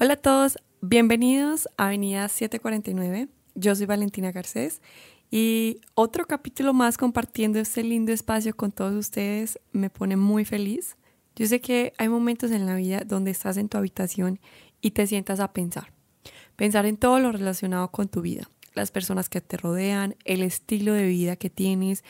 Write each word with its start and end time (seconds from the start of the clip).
Hola 0.00 0.14
a 0.14 0.16
todos, 0.16 0.58
bienvenidos 0.80 1.68
a 1.76 1.86
Avenida 1.86 2.28
749. 2.28 3.28
Yo 3.54 3.76
soy 3.76 3.86
Valentina 3.86 4.32
Garcés 4.32 4.82
y 5.30 5.80
otro 5.94 6.26
capítulo 6.26 6.74
más 6.74 6.98
compartiendo 6.98 7.60
este 7.60 7.84
lindo 7.84 8.10
espacio 8.10 8.56
con 8.56 8.72
todos 8.72 8.92
ustedes 8.92 9.60
me 9.70 9.90
pone 9.90 10.16
muy 10.16 10.44
feliz. 10.44 10.96
Yo 11.36 11.46
sé 11.46 11.60
que 11.60 11.92
hay 11.96 12.08
momentos 12.08 12.50
en 12.50 12.66
la 12.66 12.74
vida 12.74 13.02
donde 13.06 13.30
estás 13.30 13.56
en 13.56 13.68
tu 13.68 13.78
habitación 13.78 14.40
y 14.80 14.90
te 14.90 15.06
sientas 15.06 15.38
a 15.38 15.52
pensar. 15.52 15.92
Pensar 16.56 16.86
en 16.86 16.96
todo 16.96 17.20
lo 17.20 17.30
relacionado 17.30 17.92
con 17.92 18.08
tu 18.08 18.20
vida, 18.20 18.50
las 18.74 18.90
personas 18.90 19.28
que 19.28 19.40
te 19.40 19.56
rodean, 19.56 20.16
el 20.24 20.42
estilo 20.42 20.92
de 20.92 21.06
vida 21.06 21.36
que 21.36 21.50
tienes. 21.50 22.02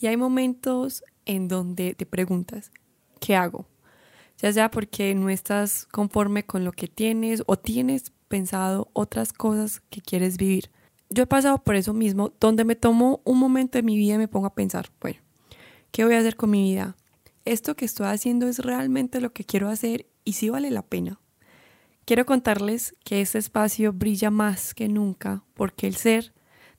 Y 0.00 0.08
hay 0.08 0.16
momentos 0.16 1.04
en 1.24 1.46
donde 1.46 1.94
te 1.94 2.04
preguntas, 2.04 2.72
¿qué 3.20 3.36
hago? 3.36 3.68
Ya 4.38 4.52
sea 4.52 4.70
porque 4.70 5.14
no 5.14 5.28
estás 5.28 5.86
conforme 5.86 6.44
con 6.44 6.64
lo 6.64 6.72
que 6.72 6.88
tienes 6.88 7.42
o 7.46 7.56
tienes 7.56 8.12
pensado 8.28 8.88
otras 8.92 9.32
cosas 9.32 9.80
que 9.90 10.00
quieres 10.00 10.36
vivir. 10.36 10.70
Yo 11.10 11.24
he 11.24 11.26
pasado 11.26 11.58
por 11.58 11.74
eso 11.74 11.94
mismo, 11.94 12.32
donde 12.40 12.64
me 12.64 12.76
tomo 12.76 13.20
un 13.24 13.38
momento 13.38 13.78
de 13.78 13.82
mi 13.82 13.96
vida 13.96 14.14
y 14.14 14.18
me 14.18 14.28
pongo 14.28 14.46
a 14.46 14.54
pensar, 14.54 14.90
bueno, 15.00 15.18
¿qué 15.90 16.04
voy 16.04 16.14
a 16.14 16.18
hacer 16.18 16.36
con 16.36 16.50
mi 16.50 16.62
vida? 16.62 16.96
¿Esto 17.44 17.74
que 17.74 17.86
estoy 17.86 18.06
haciendo 18.06 18.46
es 18.46 18.58
realmente 18.58 19.20
lo 19.20 19.32
que 19.32 19.44
quiero 19.44 19.68
hacer 19.68 20.06
y 20.24 20.34
si 20.34 20.50
vale 20.50 20.70
la 20.70 20.82
pena? 20.82 21.18
Quiero 22.04 22.26
contarles 22.26 22.94
que 23.04 23.20
este 23.20 23.38
espacio 23.38 23.92
brilla 23.92 24.30
más 24.30 24.74
que 24.74 24.88
nunca 24.88 25.44
porque 25.54 25.86
el 25.86 25.96
ser 25.96 26.32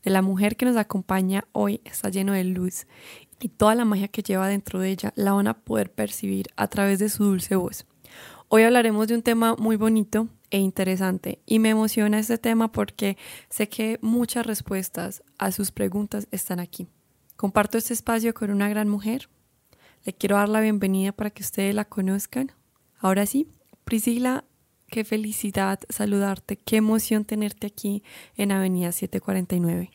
de 0.03 0.11
la 0.11 0.21
mujer 0.21 0.55
que 0.55 0.65
nos 0.65 0.77
acompaña 0.77 1.45
hoy 1.51 1.81
está 1.85 2.09
lleno 2.09 2.33
de 2.33 2.43
luz 2.45 2.87
y 3.39 3.49
toda 3.49 3.75
la 3.75 3.85
magia 3.85 4.07
que 4.07 4.23
lleva 4.23 4.47
dentro 4.47 4.79
de 4.79 4.89
ella 4.89 5.13
la 5.15 5.33
van 5.33 5.47
a 5.47 5.59
poder 5.59 5.91
percibir 5.91 6.47
a 6.55 6.67
través 6.67 6.99
de 6.99 7.09
su 7.09 7.23
dulce 7.23 7.55
voz. 7.55 7.85
Hoy 8.47 8.63
hablaremos 8.63 9.07
de 9.07 9.15
un 9.15 9.21
tema 9.21 9.55
muy 9.55 9.75
bonito 9.75 10.27
e 10.49 10.57
interesante 10.57 11.39
y 11.45 11.59
me 11.59 11.69
emociona 11.69 12.19
este 12.19 12.37
tema 12.37 12.71
porque 12.71 13.17
sé 13.49 13.69
que 13.69 13.99
muchas 14.01 14.45
respuestas 14.45 15.23
a 15.37 15.51
sus 15.51 15.71
preguntas 15.71 16.27
están 16.31 16.59
aquí. 16.59 16.87
Comparto 17.35 17.77
este 17.77 17.93
espacio 17.93 18.33
con 18.33 18.51
una 18.51 18.67
gran 18.67 18.89
mujer. 18.89 19.29
Le 20.03 20.13
quiero 20.13 20.37
dar 20.37 20.49
la 20.49 20.61
bienvenida 20.61 21.11
para 21.11 21.29
que 21.29 21.43
ustedes 21.43 21.75
la 21.75 21.85
conozcan. 21.85 22.51
Ahora 22.97 23.25
sí, 23.25 23.47
Priscila, 23.83 24.45
qué 24.89 25.03
felicidad 25.03 25.79
saludarte, 25.89 26.57
qué 26.57 26.77
emoción 26.77 27.25
tenerte 27.25 27.67
aquí 27.67 28.03
en 28.35 28.51
Avenida 28.51 28.91
749. 28.91 29.91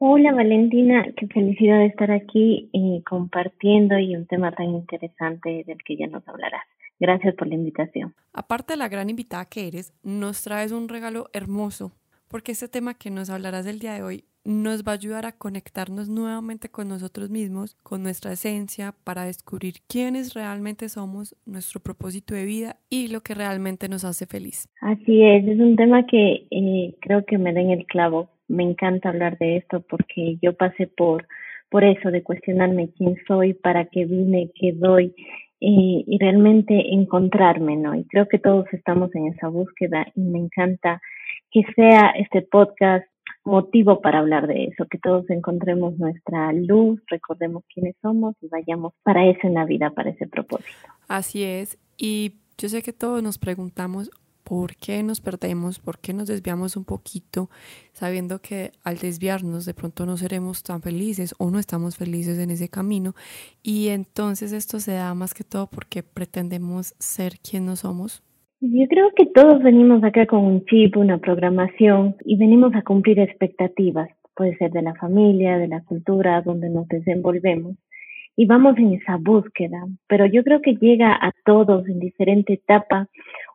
Hola 0.00 0.32
Valentina, 0.32 1.04
qué 1.16 1.26
felicidad 1.26 1.80
de 1.80 1.86
estar 1.86 2.12
aquí 2.12 2.70
eh, 2.72 3.02
compartiendo 3.04 3.98
y 3.98 4.14
un 4.14 4.26
tema 4.26 4.52
tan 4.52 4.66
interesante 4.66 5.64
del 5.66 5.78
que 5.82 5.96
ya 5.96 6.06
nos 6.06 6.26
hablarás. 6.28 6.62
Gracias 7.00 7.34
por 7.34 7.48
la 7.48 7.56
invitación. 7.56 8.14
Aparte 8.32 8.74
de 8.74 8.76
la 8.76 8.88
gran 8.88 9.10
invitada 9.10 9.44
que 9.46 9.66
eres, 9.66 9.92
nos 10.04 10.44
traes 10.44 10.70
un 10.70 10.88
regalo 10.88 11.30
hermoso, 11.32 11.90
porque 12.28 12.52
este 12.52 12.68
tema 12.68 12.94
que 12.94 13.10
nos 13.10 13.28
hablarás 13.28 13.64
del 13.64 13.80
día 13.80 13.94
de 13.94 14.04
hoy 14.04 14.24
nos 14.44 14.84
va 14.84 14.92
a 14.92 14.94
ayudar 14.94 15.26
a 15.26 15.32
conectarnos 15.32 16.08
nuevamente 16.08 16.68
con 16.68 16.88
nosotros 16.88 17.28
mismos, 17.28 17.74
con 17.82 18.04
nuestra 18.04 18.32
esencia, 18.32 18.94
para 19.02 19.24
descubrir 19.24 19.74
quiénes 19.88 20.32
realmente 20.32 20.88
somos, 20.88 21.34
nuestro 21.44 21.80
propósito 21.80 22.36
de 22.36 22.44
vida 22.44 22.76
y 22.88 23.08
lo 23.08 23.22
que 23.22 23.34
realmente 23.34 23.88
nos 23.88 24.04
hace 24.04 24.26
feliz. 24.26 24.68
Así 24.80 25.24
es, 25.24 25.44
es 25.44 25.58
un 25.58 25.74
tema 25.74 26.06
que 26.06 26.46
eh, 26.52 26.94
creo 27.00 27.24
que 27.26 27.36
me 27.36 27.52
da 27.52 27.60
en 27.60 27.70
el 27.70 27.84
clavo 27.84 28.30
me 28.48 28.64
encanta 28.64 29.10
hablar 29.10 29.38
de 29.38 29.58
esto 29.58 29.80
porque 29.88 30.38
yo 30.42 30.54
pasé 30.54 30.86
por, 30.86 31.26
por 31.70 31.84
eso, 31.84 32.10
de 32.10 32.22
cuestionarme 32.22 32.90
quién 32.96 33.16
soy, 33.26 33.54
para 33.54 33.86
qué 33.86 34.04
vine, 34.04 34.50
qué 34.58 34.72
doy 34.72 35.14
eh, 35.60 36.04
y 36.06 36.18
realmente 36.18 36.94
encontrarme, 36.94 37.76
¿no? 37.76 37.94
Y 37.94 38.04
creo 38.04 38.26
que 38.28 38.38
todos 38.38 38.66
estamos 38.72 39.14
en 39.14 39.28
esa 39.28 39.48
búsqueda 39.48 40.06
y 40.14 40.20
me 40.20 40.38
encanta 40.38 41.00
que 41.50 41.62
sea 41.74 42.10
este 42.16 42.42
podcast 42.42 43.06
motivo 43.44 44.00
para 44.00 44.18
hablar 44.18 44.46
de 44.46 44.64
eso, 44.64 44.86
que 44.90 44.98
todos 44.98 45.28
encontremos 45.30 45.98
nuestra 45.98 46.52
luz, 46.52 47.00
recordemos 47.08 47.64
quiénes 47.72 47.96
somos 48.02 48.36
y 48.40 48.48
vayamos 48.48 48.92
para 49.02 49.22
la 49.50 49.64
vida, 49.64 49.90
para 49.90 50.10
ese 50.10 50.26
propósito. 50.26 50.88
Así 51.08 51.42
es. 51.42 51.78
Y 51.96 52.34
yo 52.58 52.68
sé 52.68 52.82
que 52.82 52.92
todos 52.92 53.22
nos 53.22 53.38
preguntamos, 53.38 54.10
por 54.48 54.76
qué 54.76 55.02
nos 55.02 55.20
perdemos, 55.20 55.78
por 55.78 55.98
qué 55.98 56.14
nos 56.14 56.26
desviamos 56.26 56.74
un 56.78 56.84
poquito, 56.86 57.50
sabiendo 57.92 58.38
que 58.38 58.70
al 58.82 58.96
desviarnos 58.96 59.66
de 59.66 59.74
pronto 59.74 60.06
no 60.06 60.16
seremos 60.16 60.62
tan 60.62 60.80
felices 60.80 61.34
o 61.38 61.50
no 61.50 61.58
estamos 61.58 61.98
felices 61.98 62.38
en 62.38 62.50
ese 62.50 62.70
camino. 62.70 63.12
Y 63.62 63.88
entonces 63.88 64.54
esto 64.54 64.80
se 64.80 64.92
da 64.92 65.12
más 65.12 65.34
que 65.34 65.44
todo 65.44 65.66
porque 65.66 66.02
pretendemos 66.02 66.94
ser 66.98 67.32
quien 67.42 67.66
no 67.66 67.76
somos. 67.76 68.22
Yo 68.60 68.88
creo 68.88 69.10
que 69.14 69.26
todos 69.26 69.62
venimos 69.62 70.02
acá 70.02 70.26
con 70.26 70.40
un 70.40 70.64
chip, 70.64 70.96
una 70.96 71.18
programación 71.18 72.16
y 72.24 72.38
venimos 72.38 72.74
a 72.74 72.82
cumplir 72.82 73.20
expectativas. 73.20 74.08
Puede 74.34 74.56
ser 74.56 74.70
de 74.70 74.80
la 74.80 74.94
familia, 74.94 75.58
de 75.58 75.68
la 75.68 75.82
cultura, 75.82 76.40
donde 76.40 76.70
nos 76.70 76.88
desenvolvemos 76.88 77.76
y 78.34 78.46
vamos 78.46 78.78
en 78.78 78.92
esa 78.92 79.16
búsqueda, 79.16 79.84
pero 80.06 80.24
yo 80.24 80.44
creo 80.44 80.62
que 80.62 80.76
llega 80.76 81.12
a 81.12 81.32
todos 81.44 81.88
en 81.88 81.98
diferente 81.98 82.52
etapa 82.52 83.08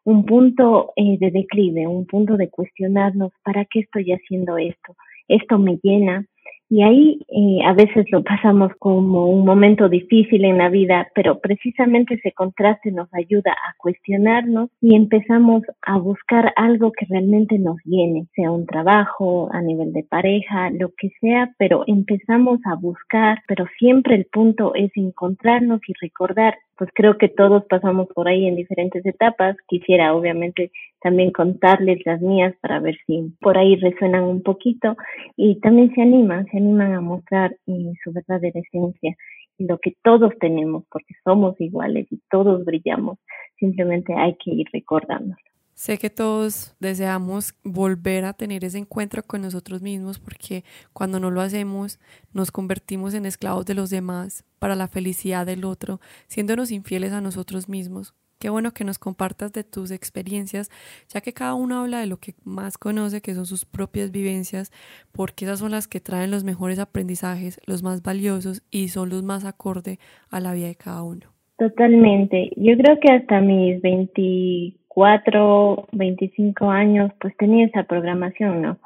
un 0.06 0.26
punto 0.26 0.94
eh, 0.96 1.18
de 1.20 1.32
declive, 1.32 1.88
un 1.88 2.06
punto 2.06 2.38
de 2.38 2.50
cuestionarnos, 2.50 3.32
¿para 3.44 3.66
qué 3.66 3.82
estoy 3.82 4.12
haciendo 4.12 4.58
esto? 4.58 4.96
¿Esto 5.28 5.58
me 5.58 5.80
llena? 5.82 6.26
Y 6.70 6.82
ahí 6.82 7.20
eh, 7.30 7.64
a 7.68 7.74
veces 7.74 8.08
lo 8.12 8.24
pasamos 8.24 8.72
como 8.80 9.28
un 9.28 9.46
momento 9.46 9.90
difícil 9.90 10.44
en 10.44 10.58
la 10.58 10.70
vida, 10.70 11.08
pero 11.14 11.40
precisamente 11.40 12.16
ese 12.16 12.32
contraste 12.32 12.92
nos 12.92 13.14
ayuda 13.14 13.52
a 13.52 13.76
cuestionarnos 13.78 14.72
y 14.82 14.96
empezamos 14.96 15.62
a 15.84 16.00
buscar 16.00 16.52
algo 16.56 16.92
que 16.92 17.06
realmente 17.08 17.60
nos 17.60 17.78
llene, 17.86 18.26
sea 18.34 18.50
un 18.50 18.66
trabajo, 18.66 19.50
a 19.52 19.62
nivel 19.62 19.94
de 19.94 20.04
pareja, 20.04 20.72
lo 20.72 20.90
que 20.98 21.12
sea, 21.22 21.54
pero 21.60 21.84
empezamos 21.86 22.60
a 22.66 22.74
buscar, 22.74 23.44
pero 23.48 23.68
siempre 23.78 24.16
el 24.16 24.26
punto 24.26 24.74
es 24.74 24.90
encontrarnos 24.96 25.80
y 25.88 25.94
recordar 26.02 26.58
pues 26.84 26.92
creo 26.96 27.18
que 27.18 27.30
todos 27.30 27.64
pasamos 27.70 28.10
por 28.14 28.28
ahí 28.28 28.46
en 28.46 28.58
diferentes 28.58 29.06
etapas. 29.06 29.56
Quisiera 29.70 30.14
obviamente 30.14 30.70
también 31.00 31.32
contarles 31.32 32.00
las 32.04 32.20
mías 32.20 32.54
para 32.62 32.82
ver 32.82 32.98
si 33.08 33.34
por 33.40 33.58
ahí 33.58 33.78
resuenan 33.78 34.26
un 34.26 34.44
poquito 34.44 34.98
y 35.38 35.62
también 35.62 35.96
se 35.96 36.02
animan, 36.02 36.46
se 36.48 36.58
animan 36.58 36.94
a 36.94 37.00
mostrar 37.00 37.56
eh, 37.68 37.94
su 38.04 38.12
verdadera 38.12 38.60
esencia 38.60 39.16
y 39.58 39.66
lo 39.66 39.78
que 39.78 39.94
todos 40.04 40.34
tenemos, 40.42 40.84
porque 40.92 41.14
somos 41.24 41.56
iguales 41.62 42.06
y 42.12 42.20
todos 42.30 42.66
brillamos. 42.66 43.18
Simplemente 43.58 44.14
hay 44.14 44.36
que 44.36 44.52
ir 44.52 44.68
recordándolo. 44.74 45.53
Sé 45.76 45.98
que 45.98 46.10
todos 46.10 46.76
deseamos 46.80 47.56
volver 47.64 48.26
a 48.26 48.34
tener 48.34 48.64
ese 48.64 48.78
encuentro 48.78 49.24
con 49.24 49.42
nosotros 49.42 49.82
mismos 49.82 50.20
porque 50.20 50.64
cuando 50.94 51.20
no 51.20 51.32
lo 51.32 51.42
hacemos 51.42 52.00
nos 52.32 52.52
convertimos 52.52 53.14
en 53.16 53.26
esclavos 53.26 53.66
de 53.66 53.74
los 53.74 53.90
demás 53.90 54.46
para 54.60 54.76
la 54.76 54.88
felicidad 54.88 55.46
del 55.46 55.66
otro, 55.66 56.00
siéndonos 56.28 56.72
infieles 56.72 57.12
a 57.12 57.22
nosotros 57.22 57.70
mismos. 57.70 58.14
Qué 58.40 58.50
bueno 58.50 58.72
que 58.72 58.84
nos 58.84 59.00
compartas 59.00 59.54
de 59.54 59.64
tus 59.64 59.90
experiencias, 59.90 60.70
ya 61.08 61.22
que 61.22 61.34
cada 61.34 61.54
uno 61.54 61.80
habla 61.80 62.02
de 62.02 62.08
lo 62.08 62.18
que 62.18 62.36
más 62.44 62.78
conoce, 62.78 63.22
que 63.22 63.34
son 63.34 63.46
sus 63.46 63.64
propias 63.64 64.12
vivencias, 64.12 64.70
porque 65.14 65.46
esas 65.46 65.60
son 65.60 65.72
las 65.72 65.88
que 65.88 66.02
traen 66.02 66.30
los 66.30 66.44
mejores 66.44 66.78
aprendizajes, 66.78 67.62
los 67.66 67.84
más 67.84 68.04
valiosos 68.04 68.62
y 68.70 68.90
son 68.90 69.10
los 69.10 69.24
más 69.24 69.46
acorde 69.46 69.98
a 70.30 70.42
la 70.42 70.54
vida 70.54 70.68
de 70.68 70.76
cada 70.76 71.04
uno. 71.04 71.28
Totalmente. 71.58 72.52
Yo 72.58 72.76
creo 72.76 73.00
que 73.00 73.14
hasta 73.14 73.40
mis 73.40 73.82
20 73.82 74.76
cuatro, 74.94 75.88
25 75.92 76.70
años, 76.70 77.12
pues 77.20 77.36
tenía 77.38 77.66
esa 77.66 77.84
programación, 77.84 78.62
¿no? 78.62 78.78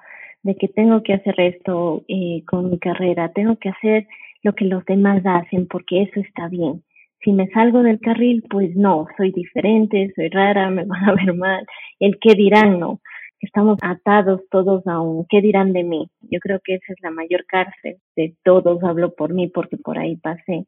De 0.43 0.55
que 0.55 0.67
tengo 0.69 1.03
que 1.03 1.13
hacer 1.13 1.39
esto 1.39 2.03
eh, 2.07 2.43
con 2.47 2.69
mi 2.69 2.79
carrera, 2.79 3.31
tengo 3.33 3.57
que 3.57 3.69
hacer 3.69 4.07
lo 4.41 4.53
que 4.53 4.65
los 4.65 4.85
demás 4.85 5.21
hacen 5.25 5.67
porque 5.67 6.03
eso 6.03 6.21
está 6.21 6.47
bien. 6.47 6.83
Si 7.21 7.33
me 7.33 7.47
salgo 7.49 7.83
del 7.83 7.99
carril, 7.99 8.43
pues 8.49 8.75
no, 8.75 9.07
soy 9.17 9.31
diferente, 9.31 10.13
soy 10.15 10.29
rara, 10.29 10.69
me 10.71 10.85
van 10.85 11.09
a 11.09 11.13
ver 11.13 11.33
mal. 11.33 11.65
El 11.99 12.17
qué 12.19 12.35
dirán, 12.35 12.79
no. 12.79 13.01
Estamos 13.39 13.77
atados 13.81 14.41
todos 14.49 14.87
a 14.87 14.99
un 14.99 15.25
qué 15.29 15.41
dirán 15.41 15.73
de 15.73 15.83
mí. 15.83 16.09
Yo 16.21 16.39
creo 16.39 16.59
que 16.63 16.75
esa 16.75 16.93
es 16.93 16.97
la 17.01 17.11
mayor 17.11 17.45
cárcel 17.45 17.97
de 18.15 18.33
todos, 18.43 18.83
hablo 18.83 19.13
por 19.13 19.33
mí 19.33 19.47
porque 19.47 19.77
por 19.77 19.99
ahí 19.99 20.15
pasé 20.15 20.65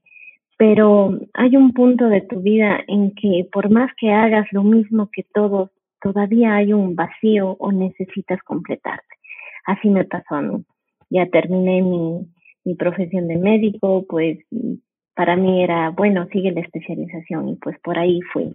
pero 0.59 1.17
hay 1.35 1.55
un 1.55 1.71
punto 1.71 2.09
de 2.09 2.19
tu 2.19 2.41
vida 2.41 2.81
en 2.89 3.15
que 3.15 3.47
por 3.49 3.69
más 3.69 3.89
que 3.97 4.11
hagas 4.11 4.45
lo 4.51 4.61
mismo 4.61 5.09
que 5.09 5.23
todos, 5.33 5.69
todavía 6.01 6.55
hay 6.55 6.73
un 6.73 6.97
vacío 6.97 7.51
o 7.59 7.71
necesitas 7.71 8.43
completarte. 8.43 9.15
Así 9.65 9.89
me 9.89 10.03
pasó 10.03 10.35
a 10.35 10.41
mí. 10.41 10.65
Ya 11.09 11.27
terminé 11.27 11.81
mi, 11.81 12.27
mi 12.65 12.75
profesión 12.75 13.29
de 13.29 13.37
médico, 13.37 14.05
pues 14.09 14.39
para 15.15 15.37
mí 15.37 15.63
era, 15.63 15.91
bueno, 15.91 16.27
sigue 16.29 16.51
la 16.51 16.59
especialización 16.59 17.47
y 17.47 17.55
pues 17.55 17.79
por 17.79 17.97
ahí 17.97 18.19
fui. 18.33 18.53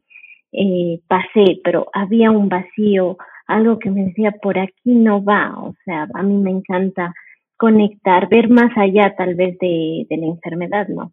Eh, 0.53 1.01
pasé, 1.09 1.59
pero 1.65 1.87
había 1.95 2.31
un 2.31 2.51
vacío, 2.51 3.17
algo 3.47 3.79
que 3.79 3.91
me 3.91 4.05
decía, 4.05 4.33
por 4.43 4.59
aquí 4.59 4.93
no 4.93 5.25
va, 5.25 5.55
o 5.57 5.75
sea, 5.87 6.07
a 6.13 6.23
mí 6.23 6.37
me 6.37 6.51
encanta 6.51 7.15
conectar, 7.57 8.29
ver 8.29 8.51
más 8.51 8.77
allá 8.77 9.15
tal 9.17 9.37
vez 9.37 9.59
de, 9.59 10.07
de 10.11 10.17
la 10.19 10.27
enfermedad, 10.27 10.89
¿no? 10.89 11.11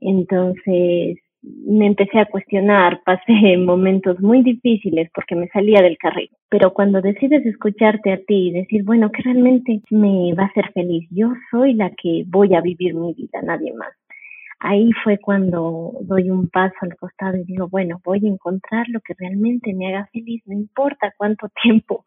Entonces 0.00 1.18
me 1.42 1.86
empecé 1.86 2.18
a 2.18 2.26
cuestionar, 2.26 3.00
pasé 3.04 3.56
momentos 3.56 4.20
muy 4.20 4.42
difíciles 4.42 5.10
porque 5.14 5.34
me 5.34 5.48
salía 5.48 5.80
del 5.82 5.98
carril. 5.98 6.30
Pero 6.48 6.72
cuando 6.72 7.00
decides 7.00 7.44
escucharte 7.46 8.12
a 8.12 8.18
ti 8.18 8.48
y 8.48 8.52
decir, 8.52 8.84
bueno, 8.84 9.10
que 9.10 9.22
realmente 9.22 9.80
me 9.90 10.34
va 10.34 10.44
a 10.44 10.46
hacer 10.46 10.72
feliz, 10.72 11.08
yo 11.10 11.32
soy 11.50 11.74
la 11.74 11.90
que 11.90 12.24
voy 12.26 12.54
a 12.54 12.60
vivir 12.60 12.94
mi 12.94 13.14
vida, 13.14 13.40
nadie 13.42 13.72
más. 13.74 13.92
Ahí 14.58 14.90
fue 15.04 15.18
cuando 15.18 15.92
doy 16.00 16.30
un 16.30 16.48
paso 16.48 16.76
al 16.80 16.96
costado 16.96 17.36
y 17.36 17.44
digo, 17.44 17.68
bueno, 17.68 18.00
voy 18.04 18.24
a 18.24 18.28
encontrar 18.28 18.86
lo 18.88 19.00
que 19.00 19.14
realmente 19.18 19.74
me 19.74 19.88
haga 19.88 20.08
feliz, 20.12 20.42
no 20.46 20.54
importa 20.54 21.12
cuánto 21.16 21.48
tiempo 21.62 22.04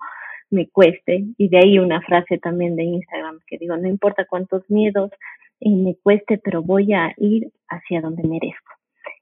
me 0.49 0.67
cueste. 0.67 1.25
Y 1.37 1.49
de 1.49 1.57
ahí 1.59 1.77
una 1.77 2.01
frase 2.01 2.39
también 2.39 2.75
de 2.75 2.83
Instagram 2.83 3.39
que 3.45 3.57
digo, 3.59 3.77
no 3.77 3.87
importa 3.87 4.25
cuántos 4.27 4.67
miedos 4.69 5.11
eh, 5.61 5.69
me 5.69 5.95
cueste, 6.01 6.39
pero 6.43 6.63
voy 6.63 6.93
a 6.93 7.13
ir 7.17 7.51
hacia 7.67 8.01
donde 8.01 8.23
merezco. 8.27 8.73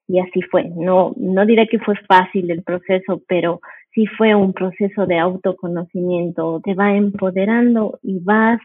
Y 0.08 0.20
así 0.20 0.42
fue. 0.50 0.70
No, 0.70 1.14
no 1.18 1.46
diré 1.46 1.68
que 1.68 1.80
fue 1.80 1.96
fácil 2.08 2.50
el 2.50 2.64
proceso, 2.64 3.22
pero 3.28 3.60
sí 3.94 4.06
fue 4.18 4.34
un 4.36 4.54
proceso 4.54 5.06
de 5.06 5.20
autoconocimiento. 5.20 6.62
Te 6.64 6.76
va 6.76 6.96
empoderando 6.96 8.00
y 8.02 8.20
vas 8.20 8.60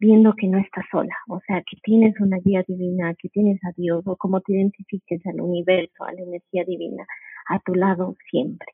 viendo 0.00 0.34
que 0.34 0.48
no 0.48 0.58
estás 0.58 0.84
sola, 0.90 1.14
o 1.28 1.40
sea, 1.46 1.58
que 1.58 1.76
tienes 1.82 2.18
una 2.20 2.38
guía 2.38 2.64
divina, 2.66 3.14
que 3.18 3.28
tienes 3.28 3.62
a 3.64 3.72
Dios, 3.76 4.02
o 4.06 4.16
como 4.16 4.40
te 4.40 4.54
identifiques 4.54 5.24
al 5.26 5.42
universo, 5.42 6.04
a 6.04 6.12
la 6.12 6.22
energía 6.22 6.64
divina, 6.64 7.04
a 7.50 7.58
tu 7.60 7.74
lado 7.74 8.16
siempre. 8.30 8.66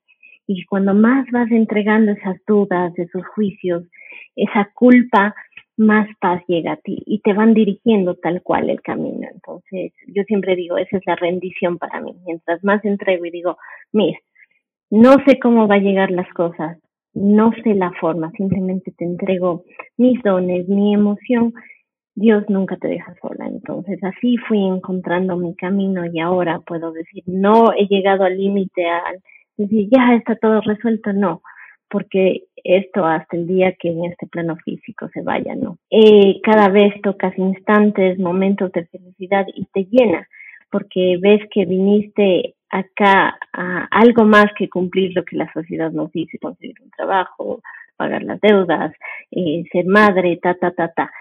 Y 0.47 0.63
cuando 0.65 0.93
más 0.93 1.27
vas 1.31 1.51
entregando 1.51 2.13
esas 2.13 2.37
dudas, 2.47 2.97
esos 2.97 3.27
juicios, 3.35 3.83
esa 4.37 4.71
culpa, 4.73 5.35
más 5.77 6.07
paz 6.19 6.43
llega 6.47 6.73
a 6.73 6.77
ti 6.77 7.01
y 7.05 7.19
te 7.19 7.33
van 7.33 7.53
dirigiendo 7.53 8.15
tal 8.15 8.41
cual 8.41 8.69
el 8.69 8.81
camino. 8.81 9.27
Entonces, 9.31 9.93
yo 10.07 10.23
siempre 10.23 10.55
digo, 10.55 10.77
esa 10.77 10.97
es 10.97 11.03
la 11.05 11.15
rendición 11.15 11.77
para 11.77 12.01
mí. 12.01 12.15
Mientras 12.25 12.63
más 12.63 12.83
entrego 12.83 13.25
y 13.25 13.31
digo, 13.31 13.57
mira, 13.93 14.17
no 14.89 15.13
sé 15.25 15.39
cómo 15.39 15.67
va 15.67 15.75
a 15.75 15.79
llegar 15.79 16.11
las 16.11 16.27
cosas, 16.33 16.79
no 17.13 17.51
sé 17.63 17.75
la 17.75 17.91
forma, 17.99 18.31
simplemente 18.31 18.91
te 18.91 19.05
entrego 19.05 19.63
mis 19.97 20.21
dones, 20.23 20.67
mi 20.67 20.93
emoción, 20.93 21.53
Dios 22.15 22.45
nunca 22.47 22.77
te 22.77 22.87
deja 22.87 23.13
sola. 23.21 23.47
Entonces 23.47 24.03
así 24.03 24.37
fui 24.47 24.65
encontrando 24.65 25.37
mi 25.37 25.55
camino 25.55 26.05
y 26.05 26.19
ahora 26.19 26.59
puedo 26.59 26.91
decir, 26.91 27.23
no 27.27 27.73
he 27.73 27.85
llegado 27.87 28.23
al 28.23 28.37
límite 28.37 28.89
al 28.89 29.21
decir, 29.57 29.89
ya 29.91 30.15
está 30.15 30.35
todo 30.35 30.61
resuelto, 30.61 31.13
no, 31.13 31.41
porque 31.89 32.43
esto 32.63 33.05
hasta 33.05 33.37
el 33.37 33.47
día 33.47 33.73
que 33.79 33.89
en 33.89 34.05
este 34.05 34.27
plano 34.27 34.55
físico 34.57 35.07
se 35.13 35.21
vaya, 35.21 35.55
¿no? 35.55 35.77
Eh, 35.89 36.39
cada 36.43 36.69
vez 36.69 36.93
tocas 37.01 37.37
instantes, 37.37 38.19
momentos 38.19 38.71
de 38.71 38.85
felicidad 38.87 39.45
y 39.55 39.65
te 39.65 39.85
llena, 39.89 40.27
porque 40.69 41.17
ves 41.21 41.41
que 41.51 41.65
viniste 41.65 42.55
acá 42.69 43.37
a 43.53 43.87
algo 43.91 44.25
más 44.25 44.47
que 44.57 44.69
cumplir 44.69 45.13
lo 45.15 45.23
que 45.23 45.37
la 45.37 45.51
sociedad 45.53 45.91
nos 45.91 46.11
dice, 46.11 46.37
conseguir 46.39 46.75
un 46.83 46.91
trabajo, 46.91 47.61
pagar 47.95 48.23
las 48.23 48.41
deudas, 48.41 48.93
eh, 49.31 49.63
ser 49.71 49.85
madre, 49.85 50.37
ta, 50.41 50.55
ta, 50.55 50.71
ta, 50.71 50.91
ta. 50.93 51.11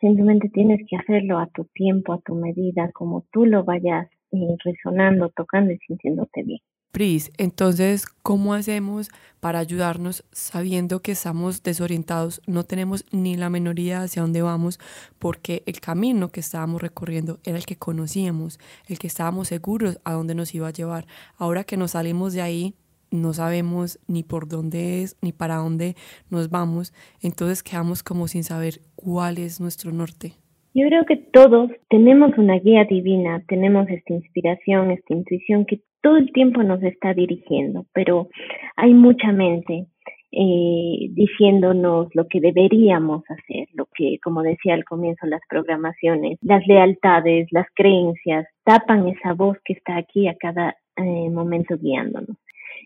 Simplemente 0.00 0.48
tienes 0.48 0.80
que 0.88 0.96
hacerlo 0.96 1.38
a 1.38 1.48
tu 1.48 1.64
tiempo, 1.74 2.12
a 2.12 2.20
tu 2.20 2.34
medida, 2.34 2.90
como 2.92 3.24
tú 3.32 3.44
lo 3.46 3.64
vayas 3.64 4.08
eh, 4.32 4.56
resonando, 4.64 5.30
tocando 5.30 5.72
y 5.72 5.78
sintiéndote 5.78 6.42
bien. 6.44 6.60
Pris, 6.92 7.30
entonces, 7.36 8.06
¿cómo 8.22 8.54
hacemos 8.54 9.10
para 9.40 9.58
ayudarnos 9.58 10.24
sabiendo 10.32 11.00
que 11.00 11.12
estamos 11.12 11.62
desorientados? 11.62 12.40
No 12.46 12.64
tenemos 12.64 13.04
ni 13.12 13.36
la 13.36 13.50
menor 13.50 13.78
idea 13.78 14.02
hacia 14.02 14.22
dónde 14.22 14.40
vamos 14.40 14.78
porque 15.18 15.62
el 15.66 15.80
camino 15.80 16.30
que 16.30 16.40
estábamos 16.40 16.80
recorriendo 16.80 17.40
era 17.44 17.58
el 17.58 17.66
que 17.66 17.76
conocíamos, 17.76 18.58
el 18.88 18.98
que 18.98 19.06
estábamos 19.06 19.48
seguros 19.48 20.00
a 20.04 20.14
dónde 20.14 20.34
nos 20.34 20.54
iba 20.54 20.68
a 20.68 20.72
llevar. 20.72 21.06
Ahora 21.36 21.64
que 21.64 21.76
nos 21.76 21.90
salimos 21.90 22.32
de 22.32 22.40
ahí, 22.40 22.74
no 23.10 23.34
sabemos 23.34 23.98
ni 24.08 24.22
por 24.22 24.48
dónde 24.48 25.02
es, 25.02 25.18
ni 25.20 25.32
para 25.32 25.56
dónde 25.56 25.94
nos 26.30 26.48
vamos, 26.48 26.94
entonces 27.22 27.62
quedamos 27.62 28.02
como 28.02 28.28
sin 28.28 28.44
saber 28.44 28.80
cuál 28.96 29.38
es 29.38 29.60
nuestro 29.60 29.92
norte. 29.92 30.32
Yo 30.74 30.86
creo 30.86 31.04
que 31.06 31.16
todos 31.16 31.70
tenemos 31.90 32.36
una 32.38 32.58
guía 32.58 32.84
divina, 32.84 33.42
tenemos 33.48 33.88
esta 33.88 34.14
inspiración, 34.14 34.90
esta 34.90 35.14
intuición 35.14 35.64
que 35.66 35.80
todo 36.02 36.16
el 36.16 36.32
tiempo 36.32 36.62
nos 36.62 36.82
está 36.82 37.14
dirigiendo, 37.14 37.86
pero 37.92 38.28
hay 38.76 38.94
mucha 38.94 39.32
mente 39.32 39.86
eh, 40.30 41.08
diciéndonos 41.10 42.14
lo 42.14 42.28
que 42.28 42.40
deberíamos 42.40 43.22
hacer, 43.30 43.66
lo 43.74 43.86
que, 43.94 44.18
como 44.22 44.42
decía 44.42 44.74
al 44.74 44.84
comienzo, 44.84 45.26
las 45.26 45.40
programaciones, 45.48 46.38
las 46.42 46.66
lealtades, 46.66 47.48
las 47.50 47.66
creencias, 47.74 48.46
tapan 48.64 49.08
esa 49.08 49.32
voz 49.32 49.56
que 49.64 49.72
está 49.72 49.96
aquí 49.96 50.28
a 50.28 50.36
cada 50.36 50.76
eh, 50.96 51.30
momento 51.30 51.78
guiándonos. 51.78 52.36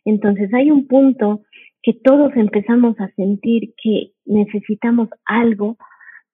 Entonces 0.05 0.55
hay 0.55 0.71
un 0.71 0.87
punto 0.87 1.43
que 1.83 1.93
todos 1.95 2.33
empezamos 2.37 2.99
a 3.01 3.09
sentir 3.17 3.75
que 3.83 4.13
necesitamos 4.25 5.09
algo 5.25 5.77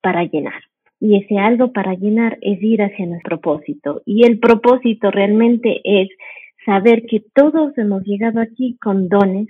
para 0.02 0.24
llenar. 0.24 0.62
Y 1.00 1.16
ese 1.16 1.38
algo 1.38 1.72
para 1.72 1.94
llenar 1.94 2.38
es 2.42 2.62
ir 2.62 2.82
hacia 2.82 3.06
nuestro 3.06 3.40
propósito. 3.40 4.02
Y 4.04 4.24
el 4.26 4.40
propósito 4.40 5.10
realmente 5.10 5.80
es 5.84 6.08
saber 6.68 7.06
que 7.06 7.22
todos 7.34 7.76
hemos 7.78 8.02
llegado 8.04 8.42
aquí 8.42 8.76
con 8.78 9.08
dones, 9.08 9.48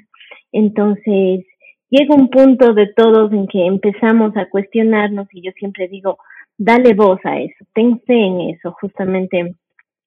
entonces 0.53 1.45
llega 1.91 2.15
un 2.15 2.29
punto 2.29 2.75
de 2.75 2.87
todos 2.95 3.33
en 3.33 3.49
que 3.49 3.67
empezamos 3.67 4.37
a 4.37 4.49
cuestionarnos 4.49 5.27
y 5.33 5.43
yo 5.43 5.51
siempre 5.59 5.89
digo, 5.89 6.19
dale 6.57 6.95
voz 6.95 7.19
a 7.25 7.41
eso, 7.41 7.65
ten 7.75 8.01
fe 8.07 8.15
en 8.15 8.41
eso, 8.51 8.71
justamente 8.81 9.39
en 9.41 9.57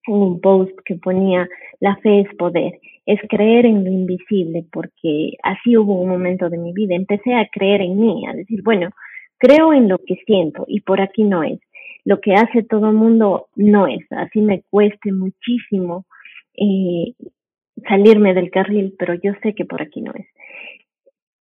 un 0.08 0.40
post 0.40 0.72
que 0.86 0.96
ponía, 0.96 1.50
la 1.82 1.98
fe 1.98 2.22
es 2.22 2.34
poder, 2.38 2.80
es 3.06 3.20
creer 3.28 3.66
en 3.66 3.84
lo 3.84 3.92
invisible, 3.92 4.64
porque 4.72 5.34
así 5.44 5.76
hubo 5.76 6.00
un 6.00 6.10
momento 6.10 6.50
de 6.50 6.58
mi 6.58 6.72
vida, 6.72 6.96
empecé 6.96 7.34
a 7.34 7.50
creer 7.52 7.82
en 7.82 8.00
mí, 8.00 8.26
a 8.26 8.34
decir, 8.34 8.62
bueno, 8.64 8.90
creo 9.38 9.74
en 9.74 9.90
lo 9.90 9.98
que 9.98 10.16
siento 10.26 10.64
y 10.66 10.80
por 10.80 11.02
aquí 11.02 11.26
no 11.26 11.44
es, 11.44 11.60
lo 12.06 12.22
que 12.22 12.36
hace 12.36 12.64
todo 12.64 12.88
el 12.88 12.96
mundo 12.96 13.48
no 13.58 13.88
es, 13.88 14.10
así 14.12 14.40
me 14.40 14.62
cueste 14.70 15.12
muchísimo 15.12 16.06
eh, 16.56 17.14
salirme 17.88 18.34
del 18.34 18.52
carril, 18.52 18.96
pero 18.98 19.14
yo 19.16 19.34
sé 19.42 19.54
que 19.54 19.66
por 19.66 19.82
aquí 19.82 20.02
no 20.02 20.14
es. 20.14 20.28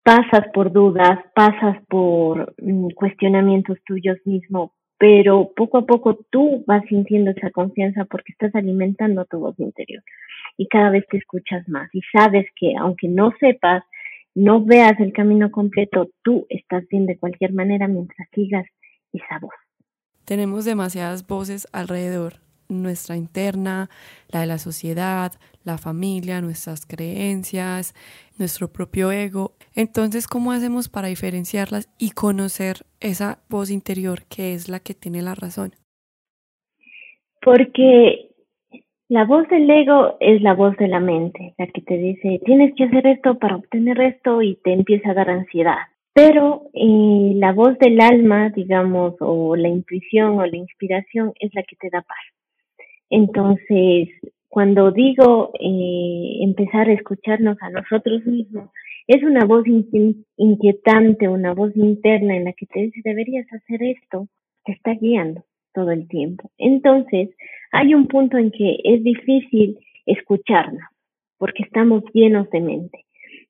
Pasas 0.02 0.48
por 0.54 0.72
dudas, 0.72 1.18
pasas 1.34 1.84
por 1.88 2.54
mm, 2.62 2.90
cuestionamientos 2.94 3.78
tuyos 3.84 4.18
mismos, 4.24 4.70
pero 4.98 5.52
poco 5.54 5.78
a 5.78 5.86
poco 5.86 6.18
tú 6.30 6.64
vas 6.66 6.82
sintiendo 6.88 7.30
esa 7.30 7.50
confianza 7.50 8.04
porque 8.04 8.32
estás 8.32 8.54
alimentando 8.54 9.24
tu 9.26 9.38
voz 9.38 9.58
interior 9.58 10.02
y 10.56 10.66
cada 10.66 10.90
vez 10.90 11.04
te 11.08 11.18
escuchas 11.18 11.68
más 11.68 11.88
y 11.94 12.00
sabes 12.12 12.46
que 12.56 12.74
aunque 12.76 13.08
no 13.08 13.32
sepas, 13.38 13.84
no 14.34 14.64
veas 14.64 14.98
el 15.00 15.12
camino 15.12 15.50
completo, 15.50 16.10
tú 16.22 16.46
estás 16.48 16.86
bien 16.88 17.06
de 17.06 17.18
cualquier 17.18 17.52
manera 17.52 17.86
mientras 17.86 18.28
sigas 18.34 18.66
esa 19.12 19.38
voz. 19.40 19.54
Tenemos 20.24 20.64
demasiadas 20.64 21.26
voces 21.26 21.66
alrededor 21.72 22.47
nuestra 22.68 23.16
interna, 23.16 23.88
la 24.28 24.40
de 24.40 24.46
la 24.46 24.58
sociedad, 24.58 25.32
la 25.64 25.78
familia, 25.78 26.40
nuestras 26.40 26.86
creencias, 26.86 27.94
nuestro 28.38 28.68
propio 28.68 29.12
ego. 29.12 29.52
Entonces, 29.74 30.26
¿cómo 30.26 30.52
hacemos 30.52 30.88
para 30.88 31.08
diferenciarlas 31.08 31.88
y 31.98 32.10
conocer 32.10 32.78
esa 33.00 33.38
voz 33.48 33.70
interior 33.70 34.20
que 34.28 34.54
es 34.54 34.68
la 34.68 34.80
que 34.80 34.94
tiene 34.94 35.22
la 35.22 35.34
razón? 35.34 35.72
Porque 37.40 38.28
la 39.08 39.24
voz 39.24 39.48
del 39.48 39.70
ego 39.70 40.16
es 40.20 40.42
la 40.42 40.54
voz 40.54 40.76
de 40.76 40.88
la 40.88 41.00
mente, 41.00 41.54
la 41.56 41.66
que 41.66 41.80
te 41.80 41.96
dice, 41.96 42.40
tienes 42.44 42.74
que 42.74 42.84
hacer 42.84 43.06
esto 43.06 43.38
para 43.38 43.56
obtener 43.56 44.00
esto 44.00 44.42
y 44.42 44.56
te 44.56 44.72
empieza 44.72 45.10
a 45.10 45.14
dar 45.14 45.30
ansiedad. 45.30 45.78
Pero 46.12 46.64
eh, 46.74 47.32
la 47.36 47.52
voz 47.52 47.78
del 47.78 48.00
alma, 48.00 48.50
digamos, 48.50 49.14
o 49.20 49.54
la 49.56 49.68
intuición 49.68 50.38
o 50.38 50.44
la 50.44 50.56
inspiración 50.56 51.32
es 51.38 51.54
la 51.54 51.62
que 51.62 51.76
te 51.76 51.90
da 51.90 52.02
paz. 52.02 52.18
Entonces, 53.10 54.08
cuando 54.48 54.90
digo 54.90 55.52
eh, 55.60 56.38
empezar 56.42 56.88
a 56.88 56.92
escucharnos 56.92 57.56
a 57.60 57.70
nosotros 57.70 58.24
mismos, 58.26 58.70
es 59.06 59.22
una 59.22 59.44
voz 59.44 59.64
inquietante, 60.36 61.28
una 61.28 61.54
voz 61.54 61.74
interna 61.76 62.36
en 62.36 62.44
la 62.44 62.52
que 62.52 62.66
te 62.66 62.80
dice 62.80 63.00
deberías 63.02 63.46
hacer 63.52 63.82
esto, 63.82 64.28
te 64.64 64.72
está 64.72 64.94
guiando 64.94 65.44
todo 65.72 65.90
el 65.92 66.08
tiempo. 66.08 66.50
Entonces, 66.58 67.30
hay 67.72 67.94
un 67.94 68.06
punto 68.06 68.36
en 68.36 68.50
que 68.50 68.78
es 68.84 69.02
difícil 69.02 69.78
escucharnos, 70.04 70.82
porque 71.38 71.62
estamos 71.62 72.02
llenos 72.12 72.50
de 72.50 72.60
mente, 72.60 73.04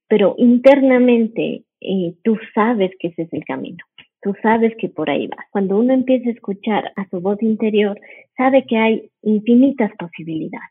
pero 0.09 0.35
internamente 0.39 1.63
eh, 1.81 2.15
tú 2.23 2.37
sabes 2.55 2.91
que 2.99 3.09
ese 3.09 3.23
es 3.23 3.33
el 3.33 3.45
camino 3.45 3.88
tú 4.23 4.35
sabes 4.43 4.75
que 4.79 4.89
por 4.89 5.11
ahí 5.11 5.27
va. 5.27 5.39
Cuando 5.51 5.79
uno 5.79 5.93
empieza 5.93 6.29
a 6.29 6.33
escuchar 6.33 6.93
a 6.97 7.09
su 7.09 7.21
voz 7.21 7.43
interior, 7.43 7.99
sabe 8.37 8.65
que 8.67 8.77
hay 8.77 9.11
infinitas 9.23 9.91
posibilidades, 9.99 10.69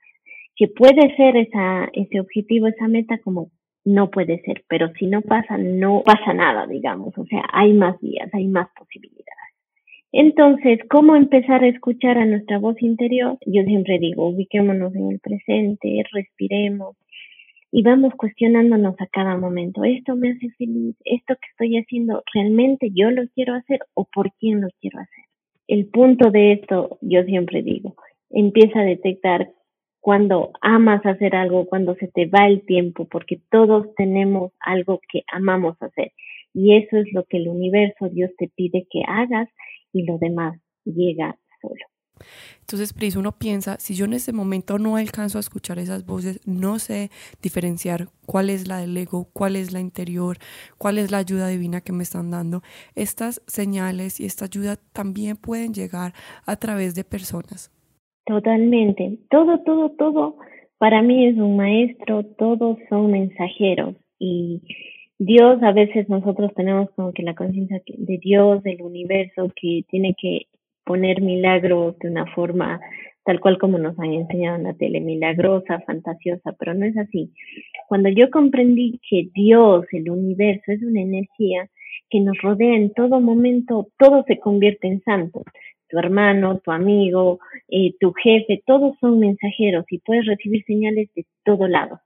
que 0.55 0.67
puede 0.67 1.15
ser 1.15 1.37
esa, 1.37 1.89
ese 1.93 2.19
objetivo, 2.19 2.67
esa 2.67 2.87
meta 2.87 3.17
como 3.19 3.51
no 3.85 4.09
puede 4.11 4.41
ser, 4.41 4.63
pero 4.67 4.91
si 4.99 5.07
no 5.07 5.21
pasa, 5.21 5.57
no 5.57 6.03
pasa 6.05 6.33
nada, 6.33 6.67
digamos, 6.67 7.17
o 7.17 7.25
sea, 7.25 7.43
hay 7.53 7.71
más 7.73 7.99
vías, 8.01 8.29
hay 8.33 8.47
más 8.47 8.67
posibilidades. 8.77 9.23
Entonces, 10.11 10.79
¿cómo 10.89 11.15
empezar 11.15 11.63
a 11.63 11.67
escuchar 11.67 12.17
a 12.17 12.25
nuestra 12.25 12.59
voz 12.59 12.81
interior? 12.81 13.37
Yo 13.45 13.63
siempre 13.63 13.99
digo, 13.99 14.27
ubiquémonos 14.27 14.93
en 14.95 15.11
el 15.11 15.19
presente, 15.19 16.03
respiremos 16.11 16.97
y 17.77 17.83
vamos 17.83 18.11
cuestionándonos 18.17 18.95
a 18.99 19.05
cada 19.05 19.37
momento, 19.37 19.83
¿esto 19.83 20.15
me 20.15 20.31
hace 20.31 20.49
feliz? 20.57 20.95
¿Esto 21.05 21.35
que 21.35 21.47
estoy 21.51 21.77
haciendo 21.77 22.23
realmente 22.33 22.89
yo 22.91 23.11
lo 23.11 23.21
quiero 23.35 23.53
hacer 23.53 23.81
o 23.93 24.05
por 24.05 24.31
quién 24.39 24.61
lo 24.61 24.67
quiero 24.81 24.99
hacer? 24.99 25.25
El 25.67 25.85
punto 25.85 26.31
de 26.31 26.53
esto, 26.53 26.97
yo 27.01 27.21
siempre 27.25 27.61
digo, 27.61 27.93
empieza 28.31 28.79
a 28.79 28.83
detectar 28.83 29.51
cuando 29.99 30.53
amas 30.61 31.05
hacer 31.05 31.35
algo, 31.35 31.67
cuando 31.67 31.93
se 31.97 32.07
te 32.07 32.25
va 32.25 32.47
el 32.47 32.65
tiempo, 32.65 33.05
porque 33.05 33.39
todos 33.51 33.93
tenemos 33.93 34.53
algo 34.59 34.99
que 35.11 35.21
amamos 35.31 35.77
hacer. 35.79 36.13
Y 36.55 36.77
eso 36.77 36.97
es 36.97 37.13
lo 37.13 37.25
que 37.25 37.37
el 37.37 37.47
universo, 37.47 38.09
Dios 38.09 38.31
te 38.39 38.47
pide 38.55 38.87
que 38.89 39.03
hagas 39.07 39.49
y 39.93 40.03
lo 40.03 40.17
demás 40.17 40.59
llega 40.83 41.37
solo. 41.61 41.85
Entonces, 42.61 42.93
Pris, 42.93 43.15
uno 43.15 43.31
piensa, 43.33 43.77
si 43.79 43.95
yo 43.95 44.05
en 44.05 44.13
ese 44.13 44.33
momento 44.33 44.77
no 44.77 44.95
alcanzo 44.95 45.37
a 45.37 45.41
escuchar 45.41 45.79
esas 45.79 46.05
voces, 46.05 46.39
no 46.45 46.79
sé 46.79 47.09
diferenciar 47.41 48.07
cuál 48.25 48.49
es 48.49 48.67
la 48.67 48.79
del 48.79 48.95
ego, 48.97 49.27
cuál 49.33 49.55
es 49.55 49.71
la 49.71 49.79
interior, 49.79 50.37
cuál 50.77 50.97
es 50.97 51.11
la 51.11 51.19
ayuda 51.19 51.47
divina 51.47 51.81
que 51.81 51.93
me 51.93 52.03
están 52.03 52.31
dando, 52.31 52.61
estas 52.95 53.41
señales 53.47 54.19
y 54.19 54.25
esta 54.25 54.45
ayuda 54.45 54.77
también 54.93 55.37
pueden 55.37 55.73
llegar 55.73 56.13
a 56.45 56.55
través 56.57 56.95
de 56.95 57.03
personas. 57.03 57.71
Totalmente. 58.25 59.19
Todo, 59.29 59.59
todo, 59.63 59.91
todo 59.91 60.37
para 60.77 61.01
mí 61.01 61.27
es 61.27 61.37
un 61.37 61.57
maestro, 61.57 62.23
todos 62.23 62.77
son 62.89 63.11
mensajeros 63.11 63.95
y 64.19 64.61
Dios, 65.19 65.61
a 65.63 65.71
veces 65.71 66.07
nosotros 66.09 66.51
tenemos 66.55 66.89
como 66.91 67.11
que 67.11 67.23
la 67.23 67.33
conciencia 67.33 67.81
de 67.87 68.17
Dios, 68.19 68.61
del 68.61 68.83
universo, 68.83 69.51
que 69.59 69.83
tiene 69.89 70.15
que 70.19 70.45
poner 70.87 71.21
milagros 71.21 71.99
de 71.99 72.09
una 72.09 72.25
forma 72.33 72.79
tal 73.27 73.41
cual 73.41 73.57
como 73.57 73.77
nos 73.77 73.99
han 73.99 74.13
enseñado 74.13 74.55
en 74.55 74.63
la 74.63 74.73
tele, 74.73 75.01
milagrosa, 75.01 75.81
fantasiosa, 75.85 76.55
pero 76.57 76.73
no 76.73 76.85
es 76.85 76.97
así. 76.97 77.29
Cuando 77.89 78.07
yo 78.07 78.31
comprendí 78.31 79.01
que 79.07 79.27
Dios, 79.33 79.85
el 79.91 80.09
universo, 80.09 80.71
es 80.71 80.81
una 80.81 81.01
energía 81.01 81.69
que 82.09 82.21
nos 82.21 82.37
rodea 82.41 82.77
en 82.77 82.93
todo 82.93 83.19
momento, 83.19 83.89
todo 83.99 84.23
se 84.27 84.39
convierte 84.39 84.87
en 84.87 85.01
santo. 85.03 85.43
Tu 85.89 85.99
hermano, 85.99 86.59
tu 86.59 86.71
amigo, 86.71 87.39
eh, 87.67 87.95
tu 87.99 88.13
jefe, 88.13 88.63
todos 88.65 88.95
son 89.01 89.19
mensajeros 89.19 89.83
y 89.89 89.99
puedes 89.99 90.25
recibir 90.25 90.63
señales 90.63 91.09
de 91.13 91.25
todo 91.43 91.67
lado. 91.67 91.99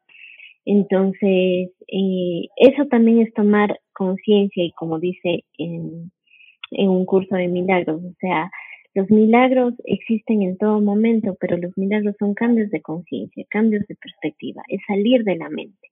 Entonces, 0.65 1.69
eh, 1.87 2.47
eso 2.57 2.85
también 2.89 3.19
es 3.21 3.33
tomar 3.35 3.79
conciencia 3.93 4.63
y 4.63 4.71
como 4.71 4.97
dice 4.97 5.43
en, 5.59 6.11
en 6.71 6.89
un 6.89 7.05
curso 7.05 7.35
de 7.35 7.47
milagros, 7.47 8.01
o 8.03 8.13
sea, 8.19 8.49
los 8.93 9.09
milagros 9.09 9.73
existen 9.85 10.41
en 10.41 10.57
todo 10.57 10.81
momento, 10.81 11.37
pero 11.39 11.57
los 11.57 11.77
milagros 11.77 12.15
son 12.19 12.33
cambios 12.33 12.69
de 12.71 12.81
conciencia, 12.81 13.45
cambios 13.49 13.87
de 13.87 13.95
perspectiva, 13.95 14.63
es 14.67 14.81
salir 14.87 15.23
de 15.23 15.37
la 15.37 15.49
mente, 15.49 15.89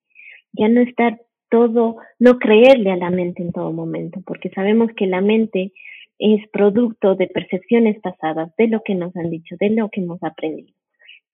ya 0.54 0.68
no 0.68 0.82
estar 0.82 1.22
todo, 1.50 1.98
no 2.20 2.40
creerle 2.40 2.92
a 2.92 2.98
la 2.98 3.10
mente 3.10 3.42
en 3.42 3.52
todo 3.52 3.72
momento, 3.72 4.22
porque 4.26 4.50
sabemos 4.50 4.92
que 4.96 5.08
la 5.08 5.22
mente 5.22 5.72
es 6.20 6.48
producto 6.50 7.16
de 7.16 7.28
percepciones 7.28 8.00
pasadas, 8.02 8.54
de 8.58 8.68
lo 8.68 8.82
que 8.84 8.96
nos 8.96 9.16
han 9.16 9.30
dicho, 9.30 9.56
de 9.60 9.70
lo 9.70 9.90
que 9.90 10.02
hemos 10.02 10.22
aprendido 10.22 10.79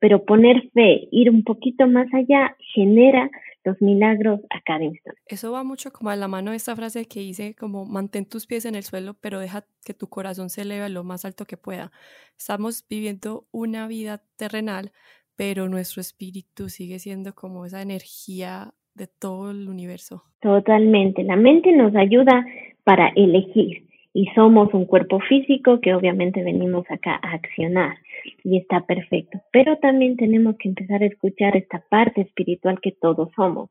pero 0.06 0.24
poner 0.24 0.70
fe, 0.76 1.08
ir 1.10 1.32
un 1.32 1.44
poquito 1.44 1.88
más 1.88 2.06
allá, 2.14 2.56
genera 2.76 3.28
los 3.64 3.82
milagros 3.82 4.40
a 4.52 4.62
cada 4.62 4.84
instante. 4.84 5.20
Eso 5.26 5.52
va 5.52 5.64
mucho 5.64 5.92
como 5.92 6.12
a 6.12 6.16
la 6.16 6.28
mano 6.28 6.52
de 6.52 6.58
esta 6.58 6.76
frase 6.76 7.08
que 7.08 7.22
dice 7.22 7.56
como 7.56 7.86
mantén 7.86 8.28
tus 8.28 8.46
pies 8.46 8.66
en 8.66 8.76
el 8.76 8.84
suelo, 8.84 9.16
pero 9.20 9.40
deja 9.40 9.66
que 9.84 9.96
tu 9.96 10.08
corazón 10.08 10.52
se 10.52 10.62
eleve 10.62 10.90
lo 10.90 11.04
más 11.04 11.26
alto 11.26 11.46
que 11.46 11.58
pueda. 11.58 11.92
Estamos 12.38 12.86
viviendo 12.88 13.48
una 13.50 13.88
vida 13.88 14.22
terrenal, 14.38 14.92
pero 15.36 15.70
nuestro 15.70 16.02
espíritu 16.02 16.70
sigue 16.70 17.00
siendo 17.00 17.34
como 17.34 17.66
esa 17.66 17.82
energía 17.82 18.76
de 18.94 19.08
todo 19.08 19.50
el 19.50 19.68
universo. 19.68 20.22
Totalmente. 20.40 21.24
La 21.24 21.36
mente 21.36 21.72
nos 21.72 21.96
ayuda 21.96 22.46
para 22.84 23.08
elegir 23.16 23.88
y 24.16 24.28
somos 24.34 24.74
un 24.74 24.86
cuerpo 24.86 25.20
físico 25.20 25.82
que 25.82 25.94
obviamente 25.94 26.42
venimos 26.42 26.90
acá 26.90 27.20
a 27.22 27.34
accionar 27.34 27.98
y 28.46 28.58
está 28.58 28.80
perfecto, 28.86 29.42
pero 29.52 29.76
también 29.80 30.16
tenemos 30.16 30.56
que 30.58 30.70
empezar 30.70 31.04
a 31.04 31.08
escuchar 31.08 31.58
esta 31.58 31.84
parte 31.90 32.22
espiritual 32.22 32.80
que 32.82 32.94
todos 32.94 33.30
somos 33.36 33.70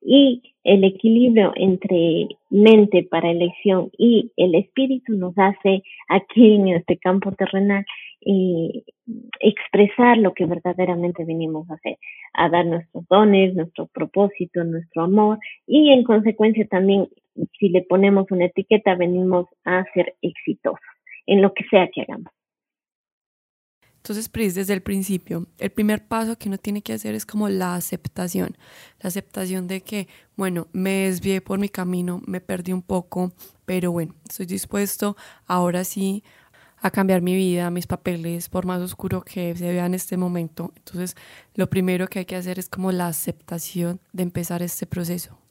y 0.00 0.54
el 0.64 0.84
equilibrio 0.84 1.52
entre 1.56 2.28
mente 2.48 3.06
para 3.08 3.30
elección 3.30 3.90
y 3.98 4.32
el 4.38 4.54
espíritu 4.54 5.12
nos 5.12 5.34
hace 5.36 5.82
aquí 6.08 6.54
en 6.54 6.68
este 6.68 6.96
campo 6.96 7.30
terrenal 7.32 7.84
eh, 8.24 8.82
expresar 9.40 10.16
lo 10.16 10.32
que 10.32 10.46
verdaderamente 10.46 11.24
venimos 11.26 11.68
a 11.70 11.74
hacer, 11.74 11.98
a 12.32 12.48
dar 12.48 12.64
nuestros 12.64 13.06
dones, 13.08 13.54
nuestro 13.54 13.88
propósito, 13.88 14.64
nuestro 14.64 15.02
amor 15.02 15.38
y 15.66 15.90
en 15.90 16.02
consecuencia 16.02 16.66
también 16.66 17.08
si 17.58 17.68
le 17.68 17.82
ponemos 17.82 18.26
una 18.30 18.46
etiqueta 18.46 18.94
venimos 18.94 19.46
a 19.64 19.84
ser 19.94 20.16
exitosos 20.22 20.80
en 21.26 21.42
lo 21.42 21.52
que 21.54 21.64
sea 21.70 21.88
que 21.92 22.02
hagamos. 22.02 22.32
Entonces, 24.02 24.28
Pris, 24.28 24.56
desde 24.56 24.74
el 24.74 24.82
principio, 24.82 25.46
el 25.58 25.70
primer 25.70 26.04
paso 26.08 26.36
que 26.36 26.48
uno 26.48 26.58
tiene 26.58 26.82
que 26.82 26.92
hacer 26.92 27.14
es 27.14 27.24
como 27.24 27.48
la 27.48 27.76
aceptación. 27.76 28.56
La 29.00 29.08
aceptación 29.08 29.68
de 29.68 29.82
que, 29.82 30.08
bueno, 30.34 30.66
me 30.72 31.04
desvié 31.04 31.40
por 31.40 31.60
mi 31.60 31.68
camino, 31.68 32.20
me 32.26 32.40
perdí 32.40 32.72
un 32.72 32.82
poco, 32.82 33.32
pero 33.64 33.92
bueno, 33.92 34.16
estoy 34.28 34.46
dispuesto 34.46 35.16
ahora 35.46 35.84
sí 35.84 36.24
a 36.78 36.90
cambiar 36.90 37.22
mi 37.22 37.36
vida, 37.36 37.70
mis 37.70 37.86
papeles, 37.86 38.48
por 38.48 38.66
más 38.66 38.80
oscuro 38.80 39.22
que 39.22 39.54
se 39.54 39.70
vea 39.70 39.86
en 39.86 39.94
este 39.94 40.16
momento. 40.16 40.72
Entonces, 40.74 41.14
lo 41.54 41.70
primero 41.70 42.08
que 42.08 42.18
hay 42.18 42.24
que 42.24 42.34
hacer 42.34 42.58
es 42.58 42.68
como 42.68 42.90
la 42.90 43.06
aceptación 43.06 44.00
de 44.12 44.24
empezar 44.24 44.62
este 44.62 44.84
proceso. 44.84 45.41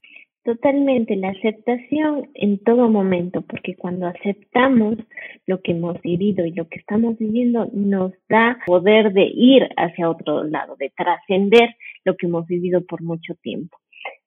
Totalmente, 0.44 1.16
la 1.18 1.30
aceptación 1.30 2.32
en 2.34 2.58
todo 2.64 2.90
momento, 2.90 3.44
porque 3.44 3.76
cuando 3.76 4.08
aceptamos 4.08 4.98
lo 5.46 5.62
que 5.62 5.74
hemos 5.74 6.02
vivido 6.02 6.44
y 6.48 6.52
lo 6.52 6.68
que 6.68 6.80
estamos 6.80 7.16
viviendo, 7.20 7.70
nos 7.74 8.14
da 8.28 8.58
poder 8.66 9.14
de 9.14 9.30
ir 9.32 9.70
hacia 9.78 10.10
otro 10.10 10.44
lado, 10.44 10.76
de 10.78 10.92
trascender 10.98 11.76
lo 12.06 12.16
que 12.18 12.26
hemos 12.26 12.48
vivido 12.48 12.84
por 12.84 13.04
mucho 13.04 13.36
tiempo. 13.44 13.78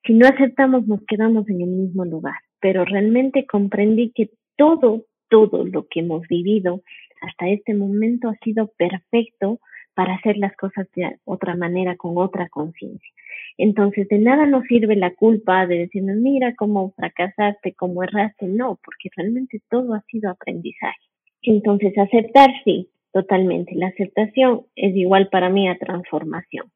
Si 0.06 0.14
no 0.14 0.28
aceptamos, 0.28 0.86
nos 0.86 1.04
quedamos 1.06 1.48
en 1.48 1.62
el 1.62 1.70
mismo 1.70 2.04
lugar, 2.04 2.36
pero 2.60 2.84
realmente 2.84 3.44
comprendí 3.44 4.12
que 4.14 4.30
todo, 4.56 5.06
todo 5.28 5.64
lo 5.64 5.88
que 5.88 5.98
hemos 5.98 6.28
vivido 6.28 6.82
hasta 7.22 7.48
este 7.48 7.74
momento 7.74 8.28
ha 8.28 8.36
sido 8.44 8.70
perfecto 8.76 9.58
para 9.94 10.14
hacer 10.14 10.36
las 10.36 10.56
cosas 10.56 10.86
de 10.94 11.18
otra 11.24 11.54
manera, 11.56 11.96
con 11.96 12.18
otra 12.18 12.48
conciencia. 12.48 13.10
Entonces, 13.56 14.08
de 14.08 14.18
nada 14.18 14.46
nos 14.46 14.64
sirve 14.64 14.96
la 14.96 15.14
culpa 15.14 15.66
de 15.66 15.78
decirnos, 15.78 16.16
mira 16.16 16.54
cómo 16.56 16.92
fracasaste, 16.92 17.74
cómo 17.74 18.02
erraste. 18.02 18.46
No, 18.46 18.78
porque 18.84 19.10
realmente 19.16 19.60
todo 19.70 19.94
ha 19.94 20.02
sido 20.10 20.30
aprendizaje. 20.30 21.00
Entonces, 21.42 21.96
aceptar, 21.96 22.50
sí, 22.64 22.88
totalmente. 23.12 23.74
La 23.74 23.88
aceptación 23.88 24.62
es 24.74 24.96
igual 24.96 25.28
para 25.28 25.50
mí 25.50 25.68
a 25.68 25.78
transformación. 25.78 26.66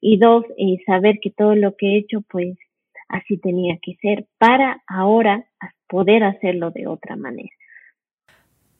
Y 0.00 0.18
dos, 0.18 0.44
eh, 0.56 0.78
saber 0.86 1.18
que 1.20 1.30
todo 1.30 1.56
lo 1.56 1.74
que 1.76 1.86
he 1.86 1.98
hecho, 1.98 2.20
pues 2.30 2.56
así 3.08 3.38
tenía 3.38 3.78
que 3.82 3.96
ser 3.96 4.26
para 4.38 4.82
ahora 4.86 5.46
poder 5.88 6.22
hacerlo 6.22 6.70
de 6.70 6.86
otra 6.86 7.16
manera. 7.16 7.50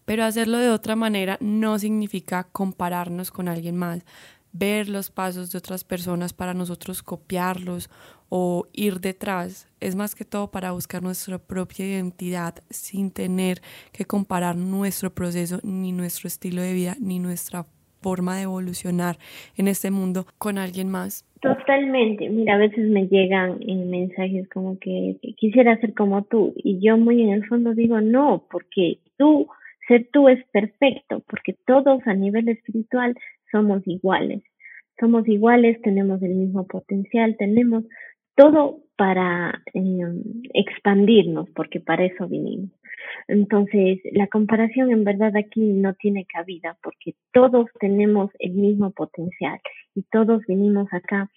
Pero 0.08 0.24
hacerlo 0.24 0.56
de 0.56 0.70
otra 0.70 0.96
manera 0.96 1.36
no 1.38 1.78
significa 1.78 2.48
compararnos 2.50 3.30
con 3.30 3.46
alguien 3.46 3.76
más 3.76 4.06
ver 4.52 4.88
los 4.88 5.10
pasos 5.10 5.52
de 5.52 5.58
otras 5.58 5.84
personas 5.84 6.32
para 6.32 6.54
nosotros 6.54 7.02
copiarlos 7.02 7.90
o 8.30 8.66
ir 8.72 9.00
detrás. 9.00 9.68
Es 9.80 9.96
más 9.96 10.14
que 10.14 10.24
todo 10.24 10.50
para 10.50 10.72
buscar 10.72 11.02
nuestra 11.02 11.38
propia 11.38 11.84
identidad 11.84 12.54
sin 12.70 13.10
tener 13.10 13.58
que 13.92 14.06
comparar 14.06 14.56
nuestro 14.56 15.10
proceso, 15.10 15.60
ni 15.62 15.92
nuestro 15.92 16.26
estilo 16.26 16.62
de 16.62 16.72
vida, 16.72 16.96
ni 16.98 17.18
nuestra 17.18 17.66
forma 18.00 18.36
de 18.36 18.44
evolucionar 18.44 19.18
en 19.58 19.68
este 19.68 19.90
mundo 19.90 20.24
con 20.38 20.56
alguien 20.56 20.88
más. 20.88 21.26
Totalmente. 21.42 22.30
Mira, 22.30 22.54
a 22.54 22.58
veces 22.58 22.88
me 22.88 23.08
llegan 23.08 23.58
mensajes 23.90 24.48
como 24.48 24.78
que 24.78 25.18
quisiera 25.36 25.78
ser 25.80 25.92
como 25.92 26.22
tú 26.22 26.54
y 26.56 26.80
yo 26.80 26.96
muy 26.96 27.20
en 27.20 27.28
el 27.30 27.46
fondo 27.46 27.74
digo 27.74 28.00
no, 28.00 28.46
porque 28.50 28.98
tú, 29.18 29.46
ser 29.88 30.08
tú 30.12 30.28
es 30.28 30.44
perfecto, 30.52 31.22
porque 31.28 31.56
todos 31.66 32.06
a 32.06 32.14
nivel 32.14 32.48
espiritual 32.48 33.14
somos 33.50 33.82
iguales. 33.86 34.42
Somos 35.00 35.26
iguales, 35.28 35.80
tenemos 35.82 36.22
el 36.22 36.34
mismo 36.34 36.66
potencial, 36.66 37.36
tenemos 37.38 37.84
todo 38.36 38.80
para 38.96 39.62
em, 39.74 40.22
expandirnos, 40.54 41.48
porque 41.54 41.80
para 41.80 42.04
eso 42.04 42.28
vinimos. 42.28 42.70
Entonces, 43.26 44.00
la 44.12 44.26
comparación 44.26 44.90
en 44.90 45.04
verdad 45.04 45.36
aquí 45.36 45.60
no 45.60 45.94
tiene 45.94 46.24
cabida, 46.26 46.76
porque 46.82 47.14
todos 47.32 47.66
tenemos 47.80 48.30
el 48.38 48.52
mismo 48.52 48.90
potencial 48.90 49.60
y 49.94 50.02
todos 50.02 50.42
vinimos 50.46 50.88
acá 50.92 51.30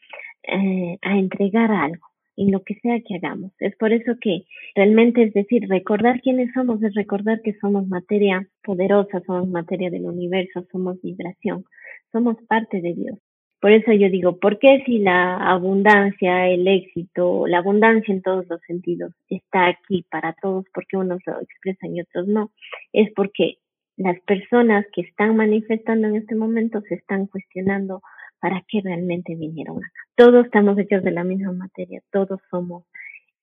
eh, 0.44 0.98
a 1.02 1.18
entregar 1.18 1.72
algo, 1.72 2.06
en 2.38 2.52
lo 2.52 2.64
que 2.64 2.76
sea 2.76 3.00
que 3.02 3.16
hagamos. 3.16 3.52
Es 3.60 3.76
por 3.78 3.94
eso 3.94 4.14
que 4.22 4.46
realmente 4.76 5.24
es 5.24 5.34
decir, 5.34 5.68
recordar 5.68 6.22
quiénes 6.22 6.52
somos, 6.54 6.82
es 6.84 6.94
recordar 6.96 7.42
que 7.42 7.54
somos 7.60 7.88
materia 7.88 8.48
poderosa, 8.64 9.22
somos 9.26 9.48
materia 9.50 9.90
del 9.90 10.06
universo, 10.06 10.66
somos 10.72 11.02
vibración, 11.02 11.66
somos 12.12 12.38
parte 12.48 12.82
de 12.82 12.94
Dios. 12.94 13.20
Por 13.62 13.72
eso 13.72 13.92
yo 13.92 14.10
digo, 14.10 14.40
¿por 14.40 14.58
qué 14.58 14.82
si 14.88 14.98
la 14.98 15.38
abundancia, 15.38 16.48
el 16.48 16.68
éxito, 16.68 17.46
la 17.46 17.60
abundancia 17.60 18.12
en 18.12 18.24
todos 18.24 18.48
los 18.50 18.60
sentidos 18.62 19.14
está 19.30 19.68
aquí 19.68 20.04
para 20.10 20.34
todos, 20.42 20.66
porque 20.74 20.98
unos 20.98 21.22
lo 21.28 21.40
expresan 21.40 21.96
y 21.96 22.02
otros 22.02 22.28
no? 22.28 22.52
Es 22.92 23.12
porque 23.16 23.60
las 23.98 24.20
personas 24.22 24.86
que 24.94 25.02
están 25.02 25.36
manifestando 25.36 26.08
en 26.08 26.16
este 26.16 26.34
momento 26.34 26.82
se 26.82 26.96
están 26.96 27.28
cuestionando 27.28 28.02
para 28.42 28.64
qué 28.68 28.82
realmente 28.84 29.36
vinieron 29.36 29.78
acá. 29.78 30.02
Todos 30.16 30.46
estamos 30.46 30.78
hechos 30.78 31.04
de 31.04 31.12
la 31.12 31.24
misma 31.24 31.54
materia, 31.54 32.02
todos 32.12 32.42
somos 32.50 32.84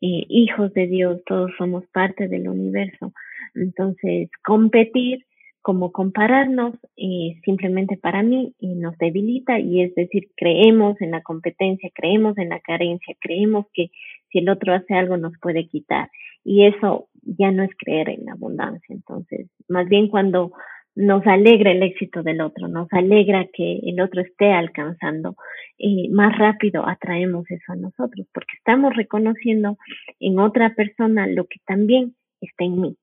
eh, 0.01 0.27
hijos 0.29 0.75
de 0.75 0.87
Dios, 0.87 1.23
todos 1.25 1.51
somos 1.57 1.87
parte 1.93 2.29
del 2.29 2.49
universo. 2.49 3.13
Entonces, 3.55 4.29
competir 4.45 5.25
como 5.63 5.93
compararnos 5.93 6.75
eh, 6.97 7.41
simplemente 7.45 7.97
para 7.97 8.23
mí 8.23 8.55
eh, 8.61 8.75
nos 8.75 8.97
debilita 8.99 9.59
y 9.59 9.83
es 9.83 9.95
decir, 9.95 10.29
creemos 10.37 11.01
en 11.01 11.11
la 11.11 11.23
competencia, 11.23 11.91
creemos 11.95 12.39
en 12.39 12.49
la 12.49 12.61
carencia, 12.61 13.15
creemos 13.21 13.67
que 13.75 13.91
si 14.31 14.39
el 14.39 14.49
otro 14.49 14.73
hace 14.75 14.95
algo 14.95 15.17
nos 15.17 15.35
puede 15.41 15.67
quitar 15.67 16.11
y 16.45 16.65
eso 16.65 17.09
ya 17.23 17.51
no 17.51 17.63
es 17.65 17.71
creer 17.77 18.09
en 18.09 18.25
la 18.25 18.33
abundancia. 18.33 18.95
Entonces, 18.95 19.51
más 19.69 19.89
bien 19.89 20.09
cuando 20.09 20.53
nos 20.99 21.25
alegra 21.29 21.71
el 21.71 21.85
éxito 21.85 22.25
del 22.25 22.41
otro, 22.41 22.67
nos 22.67 22.89
alegra 22.91 23.47
que 23.53 23.79
el 23.85 24.01
otro 24.01 24.21
esté 24.21 24.53
alcanzando, 24.53 25.37
eh, 25.79 26.09
más 26.11 26.37
rápido 26.37 26.89
atraemos 26.89 27.49
eso 27.51 27.73
a 27.73 27.77
nosotros, 27.77 28.27
porque 28.35 28.57
estamos 28.59 28.97
reconociendo 28.97 29.79
en 30.19 30.41
otra 30.41 30.75
persona 30.75 31.29
lo 31.29 31.45
que 31.45 31.61
también 31.65 32.17
está 32.41 32.65
en 32.65 32.81
mí. 32.81 32.97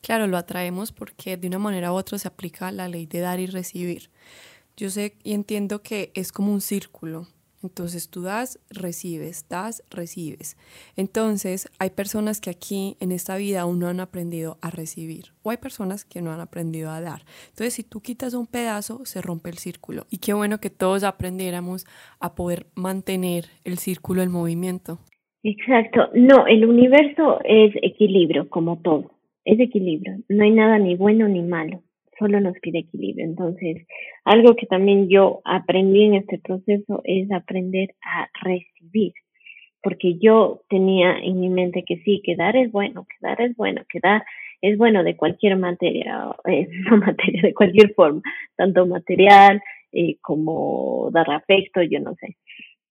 Claro, 0.00 0.28
lo 0.28 0.36
atraemos 0.36 0.92
porque 0.92 1.36
de 1.36 1.48
una 1.48 1.58
manera 1.58 1.92
u 1.92 1.96
otra 1.96 2.18
se 2.18 2.28
aplica 2.28 2.70
la 2.70 2.86
ley 2.86 3.06
de 3.06 3.18
dar 3.18 3.40
y 3.40 3.46
recibir. 3.46 4.10
Yo 4.76 4.88
sé 4.88 5.14
y 5.24 5.34
entiendo 5.34 5.82
que 5.82 6.12
es 6.14 6.30
como 6.30 6.52
un 6.52 6.60
círculo. 6.60 7.26
Entonces 7.64 8.10
tú 8.10 8.22
das, 8.22 8.60
recibes, 8.70 9.48
das, 9.48 9.82
recibes. 9.90 10.56
Entonces 10.96 11.68
hay 11.78 11.90
personas 11.90 12.40
que 12.40 12.50
aquí 12.50 12.96
en 13.00 13.10
esta 13.10 13.36
vida 13.36 13.62
aún 13.62 13.80
no 13.80 13.88
han 13.88 14.00
aprendido 14.00 14.58
a 14.62 14.70
recibir 14.70 15.26
o 15.42 15.50
hay 15.50 15.56
personas 15.56 16.04
que 16.04 16.22
no 16.22 16.32
han 16.32 16.40
aprendido 16.40 16.90
a 16.90 17.00
dar. 17.00 17.22
Entonces 17.48 17.74
si 17.74 17.82
tú 17.82 18.00
quitas 18.00 18.34
un 18.34 18.46
pedazo, 18.46 19.04
se 19.04 19.20
rompe 19.20 19.50
el 19.50 19.58
círculo. 19.58 20.06
Y 20.10 20.18
qué 20.18 20.32
bueno 20.32 20.58
que 20.58 20.70
todos 20.70 21.02
aprendiéramos 21.02 21.86
a 22.20 22.34
poder 22.34 22.66
mantener 22.74 23.46
el 23.64 23.78
círculo 23.78 24.22
en 24.22 24.30
movimiento. 24.30 24.98
Exacto. 25.42 26.10
No, 26.14 26.46
el 26.46 26.64
universo 26.64 27.40
es 27.44 27.72
equilibrio 27.82 28.48
como 28.48 28.80
todo 28.80 29.14
es 29.44 29.60
equilibrio, 29.60 30.16
no 30.28 30.44
hay 30.44 30.50
nada 30.50 30.78
ni 30.78 30.96
bueno 30.96 31.28
ni 31.28 31.42
malo, 31.42 31.82
solo 32.18 32.40
nos 32.40 32.58
pide 32.60 32.80
equilibrio. 32.80 33.24
Entonces, 33.24 33.86
algo 34.24 34.54
que 34.56 34.66
también 34.66 35.08
yo 35.08 35.40
aprendí 35.44 36.04
en 36.04 36.14
este 36.14 36.38
proceso 36.38 37.02
es 37.04 37.30
aprender 37.30 37.94
a 38.02 38.28
recibir, 38.42 39.12
porque 39.82 40.18
yo 40.18 40.62
tenía 40.68 41.18
en 41.18 41.40
mi 41.40 41.48
mente 41.48 41.84
que 41.86 41.98
sí, 41.98 42.22
que 42.24 42.36
dar 42.36 42.56
es 42.56 42.72
bueno, 42.72 43.06
que 43.08 43.16
dar 43.20 43.40
es 43.40 43.56
bueno, 43.56 43.82
que 43.88 44.00
dar 44.00 44.24
es 44.60 44.78
bueno 44.78 45.04
de 45.04 45.16
cualquier 45.16 45.56
materia, 45.56 46.34
eh, 46.46 46.68
no 46.90 46.96
materia, 46.98 47.42
de 47.42 47.54
cualquier 47.54 47.92
forma, 47.94 48.22
tanto 48.56 48.86
material 48.86 49.62
eh, 49.92 50.16
como 50.20 51.10
dar 51.12 51.30
afecto, 51.30 51.82
yo 51.82 52.00
no 52.00 52.14
sé 52.16 52.36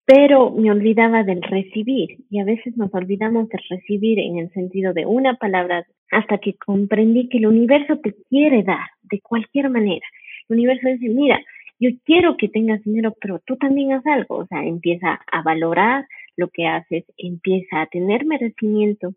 pero 0.05 0.51
me 0.51 0.71
olvidaba 0.71 1.23
del 1.23 1.41
recibir 1.41 2.17
y 2.29 2.39
a 2.39 2.43
veces 2.43 2.75
nos 2.77 2.93
olvidamos 2.93 3.47
de 3.49 3.59
recibir 3.69 4.19
en 4.19 4.37
el 4.37 4.51
sentido 4.51 4.93
de 4.93 5.05
una 5.05 5.35
palabra 5.35 5.85
hasta 6.11 6.37
que 6.37 6.55
comprendí 6.55 7.29
que 7.29 7.37
el 7.37 7.47
universo 7.47 7.97
te 7.99 8.13
quiere 8.29 8.63
dar 8.63 8.87
de 9.03 9.19
cualquier 9.21 9.69
manera. 9.69 10.05
El 10.49 10.57
universo 10.57 10.89
dice, 10.89 11.09
mira, 11.09 11.39
yo 11.79 11.89
quiero 12.05 12.37
que 12.37 12.49
tengas 12.49 12.83
dinero, 12.83 13.13
pero 13.19 13.39
tú 13.45 13.55
también 13.57 13.93
haz 13.93 14.05
algo, 14.05 14.37
o 14.37 14.47
sea, 14.47 14.63
empieza 14.63 15.19
a 15.31 15.41
valorar 15.41 16.05
lo 16.37 16.47
que 16.49 16.65
haces, 16.65 17.03
empieza 17.17 17.81
a 17.81 17.87
tener 17.87 18.25
merecimiento, 18.25 19.13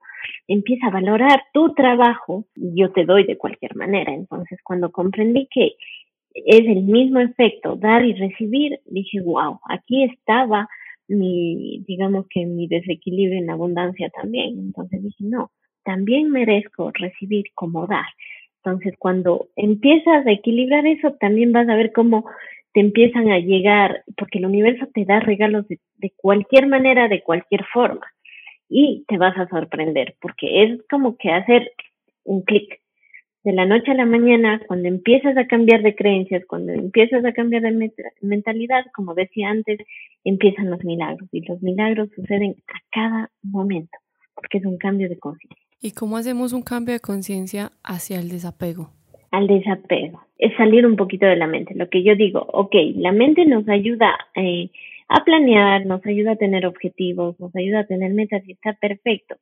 empieza 0.48 0.86
a 0.86 0.90
valorar 0.90 1.42
tu 1.52 1.74
trabajo, 1.74 2.44
y 2.54 2.80
yo 2.80 2.92
te 2.92 3.04
doy 3.04 3.24
de 3.24 3.38
cualquier 3.38 3.76
manera. 3.76 4.12
Entonces, 4.12 4.58
cuando 4.62 4.90
comprendí 4.90 5.48
que 5.50 5.72
es 6.44 6.60
el 6.60 6.82
mismo 6.82 7.20
efecto, 7.20 7.76
dar 7.76 8.04
y 8.04 8.12
recibir, 8.12 8.80
dije, 8.84 9.20
wow, 9.20 9.58
aquí 9.68 10.04
estaba 10.04 10.68
mi, 11.08 11.82
digamos 11.86 12.26
que 12.28 12.44
mi 12.44 12.66
desequilibrio 12.66 13.38
en 13.38 13.50
abundancia 13.50 14.10
también. 14.10 14.58
Entonces 14.58 15.02
dije, 15.02 15.24
no, 15.24 15.50
también 15.84 16.30
merezco 16.30 16.90
recibir 16.92 17.44
como 17.54 17.86
dar. 17.86 18.06
Entonces, 18.62 18.94
cuando 18.98 19.48
empiezas 19.54 20.26
a 20.26 20.32
equilibrar 20.32 20.86
eso, 20.86 21.12
también 21.20 21.52
vas 21.52 21.68
a 21.68 21.76
ver 21.76 21.92
cómo 21.92 22.26
te 22.72 22.80
empiezan 22.80 23.30
a 23.30 23.38
llegar, 23.38 24.02
porque 24.16 24.38
el 24.38 24.46
universo 24.46 24.86
te 24.92 25.04
da 25.04 25.20
regalos 25.20 25.66
de, 25.68 25.78
de 25.96 26.12
cualquier 26.16 26.66
manera, 26.66 27.08
de 27.08 27.22
cualquier 27.22 27.64
forma. 27.72 28.06
Y 28.68 29.04
te 29.06 29.16
vas 29.16 29.38
a 29.38 29.48
sorprender, 29.48 30.16
porque 30.20 30.64
es 30.64 30.80
como 30.90 31.16
que 31.16 31.30
hacer 31.30 31.70
un 32.24 32.42
clic 32.42 32.80
de 33.46 33.52
la 33.52 33.64
noche 33.64 33.92
a 33.92 33.94
la 33.94 34.06
mañana, 34.06 34.60
cuando 34.66 34.88
empiezas 34.88 35.36
a 35.36 35.46
cambiar 35.46 35.80
de 35.82 35.94
creencias, 35.94 36.44
cuando 36.48 36.72
empiezas 36.72 37.24
a 37.24 37.32
cambiar 37.32 37.62
de 37.62 37.92
mentalidad, 38.20 38.84
como 38.92 39.14
decía 39.14 39.50
antes, 39.50 39.78
empiezan 40.24 40.68
los 40.68 40.82
milagros 40.82 41.28
y 41.30 41.46
los 41.46 41.62
milagros 41.62 42.08
suceden 42.16 42.56
a 42.66 42.80
cada 42.90 43.30
momento, 43.44 43.96
porque 44.34 44.58
es 44.58 44.64
un 44.64 44.78
cambio 44.78 45.08
de 45.08 45.16
conciencia. 45.20 45.64
¿Y 45.80 45.92
cómo 45.92 46.16
hacemos 46.16 46.52
un 46.52 46.62
cambio 46.62 46.94
de 46.94 46.98
conciencia 46.98 47.70
hacia 47.84 48.18
el 48.18 48.30
desapego? 48.30 48.90
Al 49.30 49.46
desapego, 49.46 50.26
es 50.38 50.52
salir 50.56 50.84
un 50.84 50.96
poquito 50.96 51.26
de 51.26 51.36
la 51.36 51.46
mente. 51.46 51.72
Lo 51.76 51.88
que 51.88 52.02
yo 52.02 52.16
digo, 52.16 52.44
ok, 52.52 52.74
la 52.96 53.12
mente 53.12 53.46
nos 53.46 53.68
ayuda 53.68 54.12
eh, 54.34 54.70
a 55.08 55.22
planear, 55.22 55.86
nos 55.86 56.04
ayuda 56.04 56.32
a 56.32 56.36
tener 56.36 56.66
objetivos, 56.66 57.38
nos 57.38 57.54
ayuda 57.54 57.80
a 57.80 57.86
tener 57.86 58.12
metas 58.12 58.42
y 58.44 58.52
está 58.54 58.72
perfecto. 58.72 59.36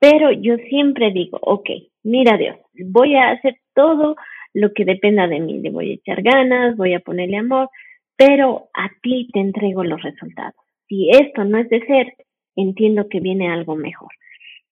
Pero 0.00 0.32
yo 0.32 0.56
siempre 0.68 1.12
digo, 1.12 1.38
ok, 1.42 1.68
mira 2.02 2.36
Dios, 2.38 2.56
voy 2.86 3.14
a 3.16 3.30
hacer 3.32 3.58
todo 3.74 4.16
lo 4.54 4.72
que 4.72 4.84
dependa 4.84 5.28
de 5.28 5.40
mí, 5.40 5.60
le 5.60 5.70
voy 5.70 5.90
a 5.90 5.94
echar 5.94 6.22
ganas, 6.22 6.76
voy 6.76 6.94
a 6.94 7.00
ponerle 7.00 7.36
amor, 7.36 7.68
pero 8.16 8.68
a 8.74 8.90
ti 9.02 9.28
te 9.32 9.40
entrego 9.40 9.84
los 9.84 10.02
resultados. 10.02 10.54
Si 10.88 11.10
esto 11.10 11.44
no 11.44 11.58
es 11.58 11.68
de 11.68 11.80
ser, 11.86 12.14
entiendo 12.56 13.08
que 13.08 13.20
viene 13.20 13.48
algo 13.48 13.76
mejor. 13.76 14.10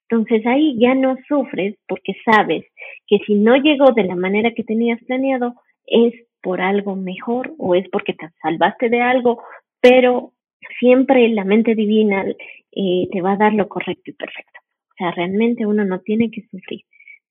Entonces 0.09 0.47
ahí 0.47 0.77
ya 0.79 0.95
no 0.95 1.17
sufres 1.29 1.77
porque 1.87 2.15
sabes 2.25 2.65
que 3.07 3.19
si 3.27 3.35
no 3.35 3.57
llegó 3.57 3.93
de 3.93 4.05
la 4.05 4.17
manera 4.17 4.53
que 4.53 4.65
tenías 4.65 5.03
planeado, 5.05 5.55
es 5.87 6.15
por 6.43 6.61
algo 6.63 6.97
mejor 6.97 7.55
o 7.59 7.75
es 7.75 7.87
porque 7.91 8.15
te 8.15 8.29
salvaste 8.43 8.89
de 8.89 9.03
algo, 9.03 9.43
pero 9.81 10.33
siempre 10.81 11.29
la 11.29 11.45
mente 11.45 11.75
divina 11.75 12.25
eh, 12.73 13.09
te 13.13 13.21
va 13.21 13.33
a 13.33 13.37
dar 13.37 13.53
lo 13.53 13.69
correcto 13.69 14.11
y 14.11 14.15
perfecto. 14.15 14.58
Sea, 14.99 15.13
realmente 15.13 15.65
uno 15.65 15.85
no 15.85 16.01
tiene 16.01 16.31
que 16.31 16.43
sufrir, 16.51 16.83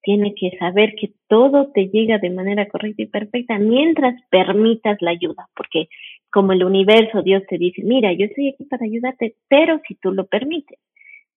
tiene 0.02 0.34
que 0.36 0.58
saber 0.58 0.96
que 0.96 1.12
todo 1.28 1.70
te 1.74 1.90
llega 1.90 2.18
de 2.18 2.30
manera 2.30 2.68
correcta 2.68 3.02
y 3.02 3.08
perfecta 3.08 3.60
mientras 3.60 4.16
permitas 4.30 4.98
la 5.02 5.12
ayuda, 5.12 5.48
porque 5.56 5.90
como 6.32 6.54
el 6.54 6.64
universo, 6.64 7.22
Dios 7.22 7.44
te 7.50 7.58
dice, 7.58 7.84
mira, 7.84 8.14
yo 8.14 8.26
estoy 8.26 8.50
aquí 8.50 8.64
para 8.66 8.86
ayudarte, 8.86 9.36
pero 9.50 9.82
si 9.88 9.96
tú 9.96 10.12
lo 10.12 10.26
permites. 10.28 10.80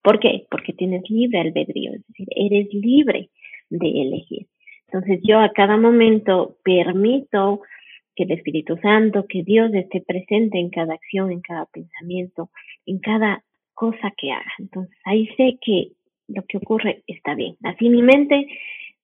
¿Por 0.01 0.19
qué? 0.19 0.45
Porque 0.49 0.73
tienes 0.73 1.07
libre 1.09 1.39
albedrío, 1.39 1.93
es 1.93 2.07
decir, 2.07 2.27
eres 2.35 2.73
libre 2.73 3.29
de 3.69 4.01
elegir. 4.01 4.47
Entonces 4.87 5.19
yo 5.23 5.39
a 5.39 5.51
cada 5.51 5.77
momento 5.77 6.57
permito 6.63 7.61
que 8.15 8.23
el 8.23 8.31
Espíritu 8.31 8.77
Santo, 8.77 9.25
que 9.27 9.43
Dios 9.43 9.73
esté 9.73 10.01
presente 10.01 10.59
en 10.59 10.69
cada 10.69 10.93
acción, 10.93 11.31
en 11.31 11.41
cada 11.41 11.65
pensamiento, 11.67 12.49
en 12.85 12.99
cada 12.99 13.43
cosa 13.73 14.11
que 14.17 14.31
haga. 14.31 14.51
Entonces 14.59 14.97
ahí 15.05 15.27
sé 15.37 15.57
que 15.61 15.91
lo 16.33 16.43
que 16.47 16.57
ocurre 16.57 17.03
está 17.07 17.35
bien. 17.35 17.55
Así 17.63 17.89
mi 17.89 18.01
mente 18.01 18.47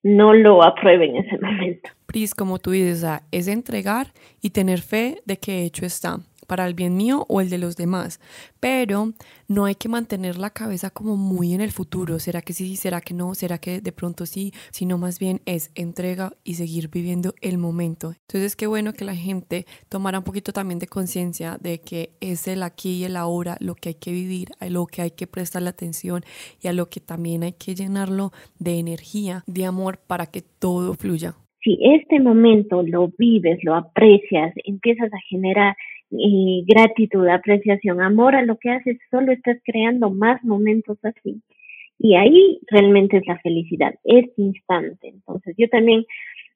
no 0.03 0.33
lo 0.33 0.63
apruebe 0.63 1.05
en 1.05 1.17
ese 1.17 1.37
momento. 1.37 1.89
Pris, 2.05 2.33
como 2.33 2.59
tú 2.59 2.71
dices, 2.71 3.05
es 3.31 3.47
entregar 3.47 4.07
y 4.41 4.51
tener 4.51 4.79
fe 4.79 5.17
de 5.25 5.37
que 5.37 5.63
hecho 5.63 5.85
está 5.85 6.19
para 6.47 6.65
el 6.65 6.73
bien 6.73 6.97
mío 6.97 7.25
o 7.27 7.41
el 7.41 7.49
de 7.49 7.57
los 7.57 7.75
demás, 7.75 8.19
pero 8.59 9.13
no 9.47 9.65
hay 9.65 9.75
que 9.75 9.89
mantener 9.89 10.37
la 10.37 10.49
cabeza 10.49 10.89
como 10.89 11.15
muy 11.15 11.53
en 11.53 11.61
el 11.61 11.71
futuro, 11.71 12.19
será 12.19 12.41
que 12.41 12.53
sí, 12.53 12.75
será 12.75 13.01
que 13.01 13.13
no, 13.13 13.35
será 13.35 13.59
que 13.59 13.81
de 13.81 13.91
pronto 13.91 14.25
sí, 14.25 14.53
sino 14.71 14.97
más 14.97 15.19
bien 15.19 15.41
es 15.45 15.71
entrega 15.75 16.33
y 16.43 16.55
seguir 16.55 16.89
viviendo 16.89 17.33
el 17.41 17.57
momento. 17.57 18.13
Entonces 18.21 18.55
qué 18.55 18.67
bueno 18.67 18.93
que 18.93 19.05
la 19.05 19.15
gente 19.15 19.65
tomara 19.89 20.19
un 20.19 20.23
poquito 20.23 20.53
también 20.53 20.79
de 20.79 20.87
conciencia 20.87 21.57
de 21.61 21.79
que 21.79 22.11
es 22.21 22.47
el 22.47 22.63
aquí 22.63 22.97
y 22.97 23.03
el 23.03 23.17
ahora 23.17 23.57
lo 23.59 23.75
que 23.75 23.89
hay 23.89 23.95
que 23.95 24.11
vivir, 24.11 24.49
a 24.59 24.69
lo 24.69 24.85
que 24.85 25.01
hay 25.01 25.11
que 25.11 25.27
prestarle 25.27 25.69
atención 25.69 26.23
y 26.61 26.67
a 26.67 26.73
lo 26.73 26.89
que 26.89 26.99
también 26.99 27.43
hay 27.43 27.53
que 27.53 27.75
llenarlo 27.75 28.31
de 28.59 28.79
energía, 28.79 29.43
de 29.47 29.65
amor 29.65 29.99
para 30.07 30.27
que 30.27 30.41
todo 30.41 30.93
fluya. 30.93 31.35
Si 31.63 31.77
este 31.81 32.19
momento 32.19 32.81
lo 32.83 33.11
vives, 33.17 33.59
lo 33.63 33.75
aprecias, 33.75 34.53
empiezas 34.63 35.11
a 35.11 35.19
generar 35.29 35.75
gratitud, 36.09 37.27
apreciación, 37.27 38.01
amor 38.01 38.35
a 38.35 38.43
lo 38.43 38.57
que 38.57 38.71
haces, 38.71 38.97
solo 39.11 39.31
estás 39.31 39.57
creando 39.65 40.09
más 40.09 40.43
momentos 40.43 40.97
así. 41.03 41.41
Y 41.99 42.15
ahí 42.15 42.59
realmente 42.69 43.17
es 43.17 43.27
la 43.27 43.39
felicidad, 43.39 43.95
este 44.03 44.41
instante. 44.41 45.09
Entonces 45.09 45.55
yo 45.57 45.67
también 45.69 46.05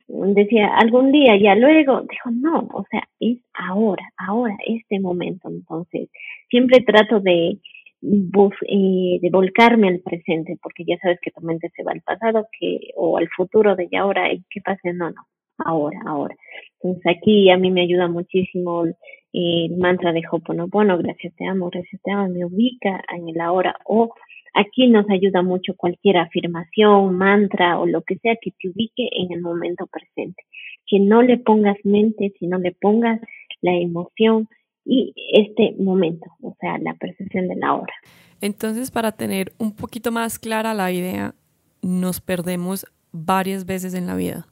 decía 0.08 0.68
algún 0.76 1.12
día, 1.12 1.38
ya 1.38 1.56
luego, 1.56 2.02
dijo, 2.02 2.32
no, 2.32 2.70
o 2.74 2.86
sea, 2.90 3.08
es 3.20 3.40
ahora, 3.54 4.04
ahora, 4.18 4.56
este 4.66 5.00
momento. 5.00 5.50
Entonces, 5.50 6.10
siempre 6.50 6.82
trato 6.82 7.20
de, 7.20 7.58
eh, 8.02 9.20
de 9.22 9.30
volcarme 9.32 9.88
al 9.88 10.00
presente, 10.00 10.58
porque 10.62 10.84
ya 10.86 10.98
sabes 11.02 11.20
que 11.22 11.32
tu 11.32 11.42
mente 11.42 11.70
se 11.76 11.84
va 11.84 11.92
al 11.92 12.02
pasado 12.02 12.48
que 12.60 12.80
o 12.96 13.18
al 13.18 13.30
futuro 13.30 13.76
de 13.76 13.88
ya 13.92 14.02
ahora, 14.02 14.32
y 14.34 14.44
qué 14.50 14.62
pasa, 14.62 14.92
no, 14.94 15.12
no, 15.12 15.26
ahora, 15.66 16.00
ahora. 16.06 16.36
Entonces 16.82 17.18
aquí 17.18 17.50
a 17.50 17.58
mí 17.58 17.72
me 17.72 17.82
ayuda 17.82 18.08
muchísimo 18.08 18.86
el 19.34 19.78
mantra 19.78 20.12
de 20.12 20.22
Hoponopono, 20.30 20.98
gracias 20.98 21.34
te 21.36 21.46
amo, 21.46 21.70
gracias 21.70 22.02
te 22.02 22.12
amo, 22.12 22.30
me 22.30 22.46
ubica 22.46 23.02
en 23.16 23.30
el 23.30 23.40
ahora 23.40 23.76
o 23.86 24.14
Aquí 24.54 24.88
nos 24.88 25.10
ayuda 25.10 25.42
mucho 25.42 25.74
cualquier 25.78 26.18
afirmación, 26.18 27.16
mantra 27.16 27.80
o 27.80 27.86
lo 27.86 28.02
que 28.02 28.18
sea 28.18 28.36
que 28.42 28.52
te 28.52 28.70
ubique 28.70 29.08
en 29.12 29.32
el 29.32 29.42
momento 29.42 29.88
presente. 29.88 30.44
Que 30.86 31.00
no 31.00 31.22
le 31.22 31.38
pongas 31.38 31.78
mente, 31.86 32.34
sino 32.38 32.58
le 32.58 32.74
pongas 32.74 33.22
la 33.62 33.74
emoción 33.74 34.50
y 34.84 35.14
este 35.34 35.76
momento, 35.82 36.26
o 36.42 36.56
sea, 36.60 36.78
la 36.80 36.96
percepción 36.96 37.48
de 37.48 37.56
la 37.56 37.76
hora. 37.76 37.94
Entonces, 38.42 38.92
para 38.92 39.14
tener 39.14 39.54
un 39.58 39.74
poquito 39.74 40.12
más 40.12 40.38
clara 40.38 40.74
la 40.74 40.92
idea, 40.92 41.34
nos 41.82 42.20
perdemos 42.20 42.86
varias 43.14 43.66
veces 43.66 43.94
en 43.94 44.08
la 44.08 44.16
vida. 44.16 44.48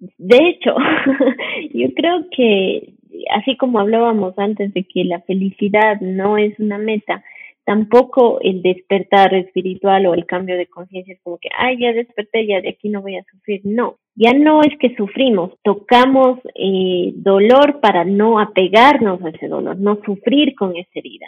De 0.00 0.36
hecho, 0.36 0.74
yo 1.74 1.88
creo 1.94 2.26
que 2.30 2.94
así 3.34 3.56
como 3.56 3.80
hablábamos 3.80 4.38
antes 4.38 4.72
de 4.72 4.84
que 4.84 5.04
la 5.04 5.20
felicidad 5.20 6.00
no 6.00 6.38
es 6.38 6.58
una 6.58 6.78
meta, 6.78 7.22
tampoco 7.64 8.40
el 8.40 8.62
despertar 8.62 9.34
espiritual 9.34 10.06
o 10.06 10.14
el 10.14 10.26
cambio 10.26 10.56
de 10.56 10.66
conciencia 10.66 11.14
es 11.14 11.20
como 11.22 11.38
que, 11.38 11.50
ay, 11.56 11.78
ya 11.78 11.92
desperté, 11.92 12.46
ya 12.46 12.60
de 12.60 12.70
aquí 12.70 12.88
no 12.88 13.02
voy 13.02 13.16
a 13.16 13.24
sufrir. 13.30 13.60
No, 13.64 13.98
ya 14.14 14.32
no 14.32 14.62
es 14.62 14.76
que 14.78 14.94
sufrimos, 14.96 15.52
tocamos 15.62 16.40
eh, 16.54 17.12
dolor 17.14 17.80
para 17.80 18.04
no 18.04 18.40
apegarnos 18.40 19.22
a 19.22 19.28
ese 19.28 19.48
dolor, 19.48 19.78
no 19.78 20.00
sufrir 20.04 20.54
con 20.54 20.76
esa 20.76 20.90
herida. 20.94 21.26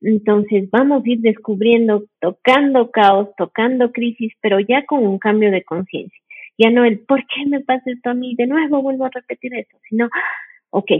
Entonces 0.00 0.68
vamos 0.70 1.04
a 1.04 1.10
ir 1.10 1.20
descubriendo, 1.20 2.04
tocando 2.20 2.90
caos, 2.90 3.28
tocando 3.36 3.92
crisis, 3.92 4.32
pero 4.40 4.58
ya 4.60 4.84
con 4.86 5.06
un 5.06 5.18
cambio 5.18 5.50
de 5.50 5.62
conciencia. 5.62 6.18
Ya 6.62 6.70
no 6.70 6.84
el, 6.84 7.00
¿por 7.00 7.26
qué 7.26 7.44
me 7.46 7.60
pasa 7.60 7.90
esto 7.90 8.10
a 8.10 8.14
mí? 8.14 8.36
De 8.36 8.46
nuevo 8.46 8.82
vuelvo 8.82 9.06
a 9.06 9.10
repetir 9.10 9.52
eso, 9.54 9.76
sino, 9.88 10.08
ok, 10.70 10.92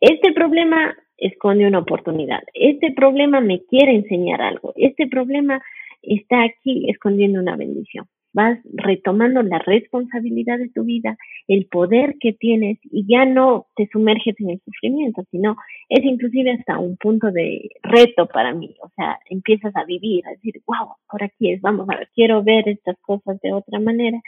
este 0.00 0.32
problema 0.32 0.96
esconde 1.18 1.66
una 1.66 1.80
oportunidad. 1.80 2.42
Este 2.54 2.92
problema 2.92 3.40
me 3.40 3.64
quiere 3.64 3.94
enseñar 3.94 4.40
algo. 4.40 4.72
Este 4.76 5.06
problema 5.06 5.60
está 6.00 6.42
aquí 6.44 6.88
escondiendo 6.88 7.38
una 7.40 7.56
bendición. 7.56 8.06
Vas 8.32 8.58
retomando 8.72 9.42
la 9.42 9.58
responsabilidad 9.58 10.58
de 10.58 10.68
tu 10.68 10.84
vida, 10.84 11.18
el 11.48 11.66
poder 11.66 12.16
que 12.20 12.32
tienes 12.32 12.78
y 12.84 13.04
ya 13.06 13.24
no 13.24 13.66
te 13.74 13.88
sumerges 13.92 14.38
en 14.38 14.50
el 14.50 14.60
sufrimiento, 14.60 15.24
sino 15.30 15.56
es 15.88 16.04
inclusive 16.04 16.52
hasta 16.52 16.78
un 16.78 16.96
punto 16.96 17.30
de 17.30 17.68
reto 17.82 18.26
para 18.26 18.54
mí. 18.54 18.74
O 18.82 18.88
sea, 18.96 19.18
empiezas 19.28 19.74
a 19.76 19.84
vivir, 19.84 20.26
a 20.26 20.30
decir, 20.30 20.62
wow, 20.66 20.94
por 21.10 21.22
aquí 21.24 21.52
es, 21.52 21.60
vamos 21.60 21.88
a 21.90 21.96
ver, 21.96 22.08
quiero 22.14 22.42
ver 22.42 22.68
estas 22.68 22.96
cosas 23.00 23.40
de 23.40 23.52
otra 23.52 23.80
manera 23.80 24.20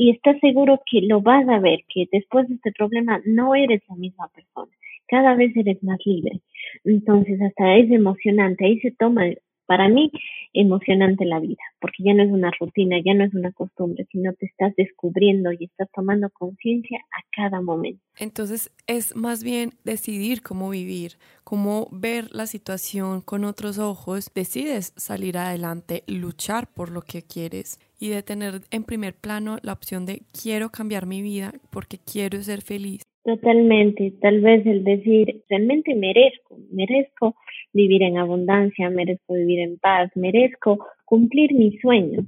y 0.00 0.10
estás 0.10 0.38
seguro 0.40 0.80
que 0.88 1.00
lo 1.02 1.20
vas 1.20 1.48
a 1.48 1.58
ver, 1.58 1.80
que 1.92 2.06
después 2.12 2.48
de 2.48 2.54
este 2.54 2.70
problema 2.70 3.20
no 3.26 3.56
eres 3.56 3.82
la 3.88 3.96
misma 3.96 4.28
persona 4.28 4.72
cada 5.08 5.34
vez 5.34 5.56
eres 5.56 5.82
más 5.82 5.98
libre. 6.04 6.40
Entonces, 6.84 7.40
hasta 7.40 7.76
es 7.76 7.90
emocionante, 7.90 8.64
ahí 8.64 8.78
se 8.80 8.92
toma, 8.92 9.24
para 9.68 9.90
mí, 9.90 10.10
emocionante 10.54 11.26
la 11.26 11.40
vida, 11.40 11.60
porque 11.78 12.02
ya 12.02 12.14
no 12.14 12.22
es 12.22 12.30
una 12.30 12.50
rutina, 12.58 12.96
ya 13.04 13.12
no 13.12 13.22
es 13.22 13.34
una 13.34 13.52
costumbre, 13.52 14.08
sino 14.10 14.32
te 14.32 14.46
estás 14.46 14.74
descubriendo 14.76 15.52
y 15.52 15.66
estás 15.66 15.90
tomando 15.94 16.30
conciencia 16.30 16.98
a 17.12 17.22
cada 17.36 17.60
momento. 17.60 18.02
Entonces, 18.16 18.72
es 18.86 19.14
más 19.14 19.44
bien 19.44 19.74
decidir 19.84 20.40
cómo 20.40 20.70
vivir, 20.70 21.18
cómo 21.44 21.88
ver 21.92 22.30
la 22.32 22.46
situación 22.46 23.20
con 23.20 23.44
otros 23.44 23.78
ojos, 23.78 24.30
decides 24.34 24.94
salir 24.96 25.36
adelante, 25.36 26.02
luchar 26.06 26.72
por 26.72 26.90
lo 26.90 27.02
que 27.02 27.22
quieres 27.22 27.78
y 28.00 28.08
de 28.08 28.22
tener 28.22 28.62
en 28.70 28.84
primer 28.84 29.14
plano 29.14 29.58
la 29.60 29.74
opción 29.74 30.06
de 30.06 30.22
quiero 30.32 30.70
cambiar 30.70 31.04
mi 31.04 31.20
vida 31.20 31.52
porque 31.68 31.98
quiero 31.98 32.42
ser 32.42 32.62
feliz 32.62 33.02
Totalmente, 33.28 34.14
tal 34.22 34.40
vez 34.40 34.64
el 34.64 34.84
decir, 34.84 35.42
realmente 35.50 35.94
merezco, 35.94 36.56
merezco 36.70 37.36
vivir 37.74 38.02
en 38.02 38.16
abundancia, 38.16 38.88
merezco 38.88 39.34
vivir 39.34 39.58
en 39.58 39.78
paz, 39.78 40.10
merezco 40.14 40.78
cumplir 41.04 41.52
mis 41.52 41.78
sueños. 41.78 42.24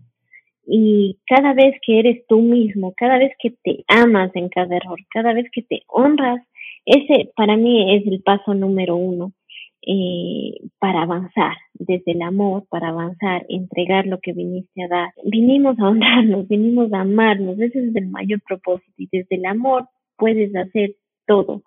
Y 0.66 1.16
cada 1.26 1.54
vez 1.54 1.74
que 1.86 2.00
eres 2.00 2.26
tú 2.26 2.42
mismo, 2.42 2.92
cada 2.98 3.16
vez 3.16 3.32
que 3.38 3.48
te 3.64 3.82
amas 3.88 4.30
en 4.34 4.50
cada 4.50 4.76
error, 4.76 4.98
cada 5.08 5.32
vez 5.32 5.46
que 5.50 5.62
te 5.62 5.84
honras, 5.86 6.46
ese 6.84 7.30
para 7.34 7.56
mí 7.56 7.96
es 7.96 8.06
el 8.06 8.20
paso 8.22 8.52
número 8.52 8.94
uno 8.96 9.32
eh, 9.80 10.52
para 10.78 11.04
avanzar, 11.04 11.56
desde 11.72 12.12
el 12.12 12.20
amor, 12.20 12.66
para 12.68 12.90
avanzar, 12.90 13.46
entregar 13.48 14.04
lo 14.06 14.18
que 14.20 14.34
viniste 14.34 14.82
a 14.82 14.88
dar. 14.88 15.14
Vinimos 15.24 15.78
a 15.78 15.88
honrarnos, 15.88 16.46
vinimos 16.46 16.92
a 16.92 17.00
amarnos, 17.00 17.58
ese 17.58 17.88
es 17.88 17.96
el 17.96 18.08
mayor 18.08 18.42
propósito 18.46 18.92
y 18.98 19.08
desde 19.10 19.36
el 19.36 19.46
amor 19.46 19.88
puedes 20.20 20.54
hacer 20.54 20.94
todo, 21.26 21.62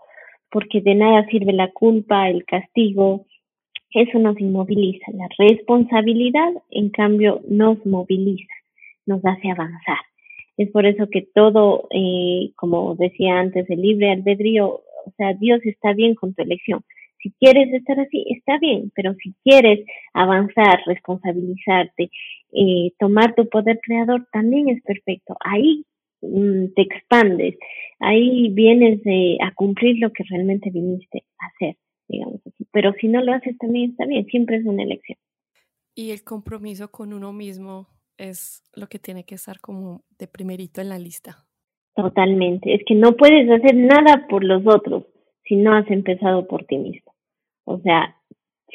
porque 0.52 0.80
de 0.82 0.96
nada 0.96 1.26
sirve 1.26 1.52
la 1.52 1.72
culpa, 1.72 2.30
el 2.30 2.46
castigo, 2.46 3.26
eso 3.94 4.20
nos 4.20 4.40
inmoviliza. 4.40 5.12
La 5.14 5.28
responsabilidad, 5.38 6.52
en 6.72 6.90
cambio, 6.90 7.42
nos 7.50 7.84
moviliza, 7.86 8.54
nos 9.06 9.26
hace 9.26 9.50
avanzar. 9.50 10.00
Es 10.58 10.70
por 10.72 10.86
eso 10.86 11.08
que 11.10 11.28
todo, 11.34 11.88
eh, 11.92 12.52
como 12.56 12.96
decía 12.96 13.40
antes, 13.40 13.70
el 13.70 13.82
libre 13.82 14.12
albedrío, 14.12 14.68
o 14.70 15.12
sea, 15.18 15.34
Dios 15.34 15.60
está 15.66 15.94
bien 15.94 16.16
con 16.16 16.34
tu 16.34 16.44
elección. 16.44 16.82
Si 17.22 17.32
quieres 17.40 17.74
estar 17.74 18.00
así, 18.00 18.26
está 18.30 18.60
bien, 18.60 18.92
pero 18.96 19.14
si 19.16 19.34
quieres 19.44 19.80
avanzar, 20.14 20.82
responsabilizarte, 20.86 22.12
eh, 22.52 22.92
tomar 23.00 23.34
tu 23.34 23.48
poder 23.48 23.80
creador, 23.82 24.28
también 24.32 24.70
es 24.70 24.84
perfecto. 24.84 25.36
Ahí 25.40 25.86
te 26.76 26.82
expandes, 26.82 27.56
ahí 28.00 28.50
vienes 28.50 29.02
a 29.42 29.54
cumplir 29.54 30.00
lo 30.00 30.12
que 30.12 30.24
realmente 30.30 30.70
viniste 30.70 31.24
a 31.40 31.48
hacer, 31.48 31.78
digamos 32.08 32.42
así. 32.46 32.66
Pero 32.72 32.94
si 33.00 33.08
no 33.08 33.22
lo 33.22 33.34
haces 33.34 33.58
también 33.58 33.92
está 33.92 34.06
bien, 34.06 34.26
siempre 34.26 34.58
es 34.58 34.66
una 34.66 34.84
elección. 34.84 35.18
Y 35.96 36.12
el 36.12 36.24
compromiso 36.24 36.90
con 36.90 37.14
uno 37.14 37.34
mismo 37.34 37.88
es 38.18 38.64
lo 38.76 38.88
que 38.88 39.00
tiene 39.00 39.26
que 39.26 39.36
estar 39.36 39.60
como 39.60 40.04
de 40.18 40.28
primerito 40.28 40.82
en 40.82 40.90
la 40.90 41.00
lista. 41.00 41.46
Totalmente, 41.96 42.74
es 42.74 42.82
que 42.86 42.96
no 42.96 43.16
puedes 43.16 43.50
hacer 43.50 43.76
nada 43.76 44.26
por 44.28 44.44
los 44.44 44.66
otros 44.66 45.06
si 45.46 45.56
no 45.56 45.76
has 45.76 45.90
empezado 45.92 46.48
por 46.48 46.66
ti 46.66 46.78
mismo. 46.78 47.14
O 47.66 47.80
sea, 47.80 48.18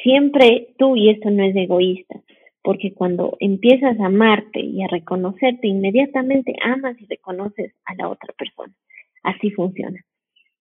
siempre 0.01 0.73
tú, 0.77 0.95
y 0.95 1.09
esto 1.09 1.29
no 1.29 1.43
es 1.43 1.55
egoísta, 1.55 2.21
porque 2.63 2.93
cuando 2.93 3.37
empiezas 3.39 3.99
a 3.99 4.07
amarte 4.07 4.59
y 4.59 4.81
a 4.83 4.87
reconocerte, 4.87 5.67
inmediatamente 5.67 6.55
amas 6.61 6.99
y 6.99 7.05
reconoces 7.05 7.73
a 7.85 7.95
la 7.95 8.09
otra 8.09 8.33
persona. 8.37 8.73
Así 9.23 9.51
funciona. 9.51 9.99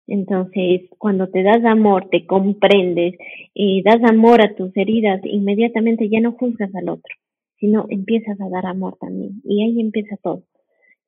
Entonces, 0.06 0.88
cuando 0.96 1.28
te 1.28 1.42
das 1.42 1.62
amor, 1.64 2.08
te 2.10 2.26
comprendes, 2.26 3.14
y 3.52 3.82
das 3.82 4.02
amor 4.10 4.40
a 4.40 4.54
tus 4.54 4.74
heridas, 4.76 5.20
inmediatamente 5.24 6.08
ya 6.08 6.20
no 6.20 6.32
juzgas 6.32 6.74
al 6.74 6.88
otro, 6.88 7.14
sino 7.58 7.86
empiezas 7.90 8.40
a 8.40 8.48
dar 8.48 8.66
amor 8.66 8.96
también. 8.98 9.42
Y 9.44 9.62
ahí 9.62 9.80
empieza 9.80 10.16
todo. 10.22 10.44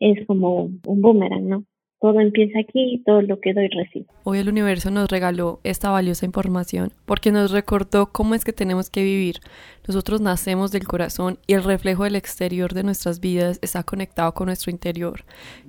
Es 0.01 0.27
como 0.27 0.65
un 0.65 1.01
boomerang, 1.01 1.49
¿no? 1.49 1.65
Todo 2.01 2.19
empieza 2.21 2.59
aquí 2.59 2.95
y 2.95 2.99
todo 3.05 3.21
lo 3.23 3.41
que 3.41 3.53
doy 3.53 3.69
recibo. 3.69 4.07
Hoy 4.25 4.39
el 4.39 4.49
universo 4.49 4.91
nos 4.91 5.11
regaló 5.11 5.61
esta 5.65 5.91
valiosa 5.91 6.25
información 6.25 6.93
porque 7.05 7.31
nos 7.31 7.51
recordó 7.51 8.11
cómo 8.11 8.35
es 8.35 8.45
que 8.45 8.55
tenemos 8.55 8.89
que 8.89 9.03
vivir. 9.03 9.41
Nosotros 9.87 10.21
nacemos 10.21 10.73
del 10.73 10.87
corazón 10.87 11.39
y 11.47 11.53
el 11.53 11.63
reflejo 11.63 12.05
del 12.05 12.17
exterior 12.17 12.73
de 12.73 12.85
nuestras 12.85 13.21
vidas 13.21 13.59
está 13.61 13.83
conectado 13.83 14.33
con 14.33 14.47
nuestro 14.47 14.71
interior. 14.71 15.25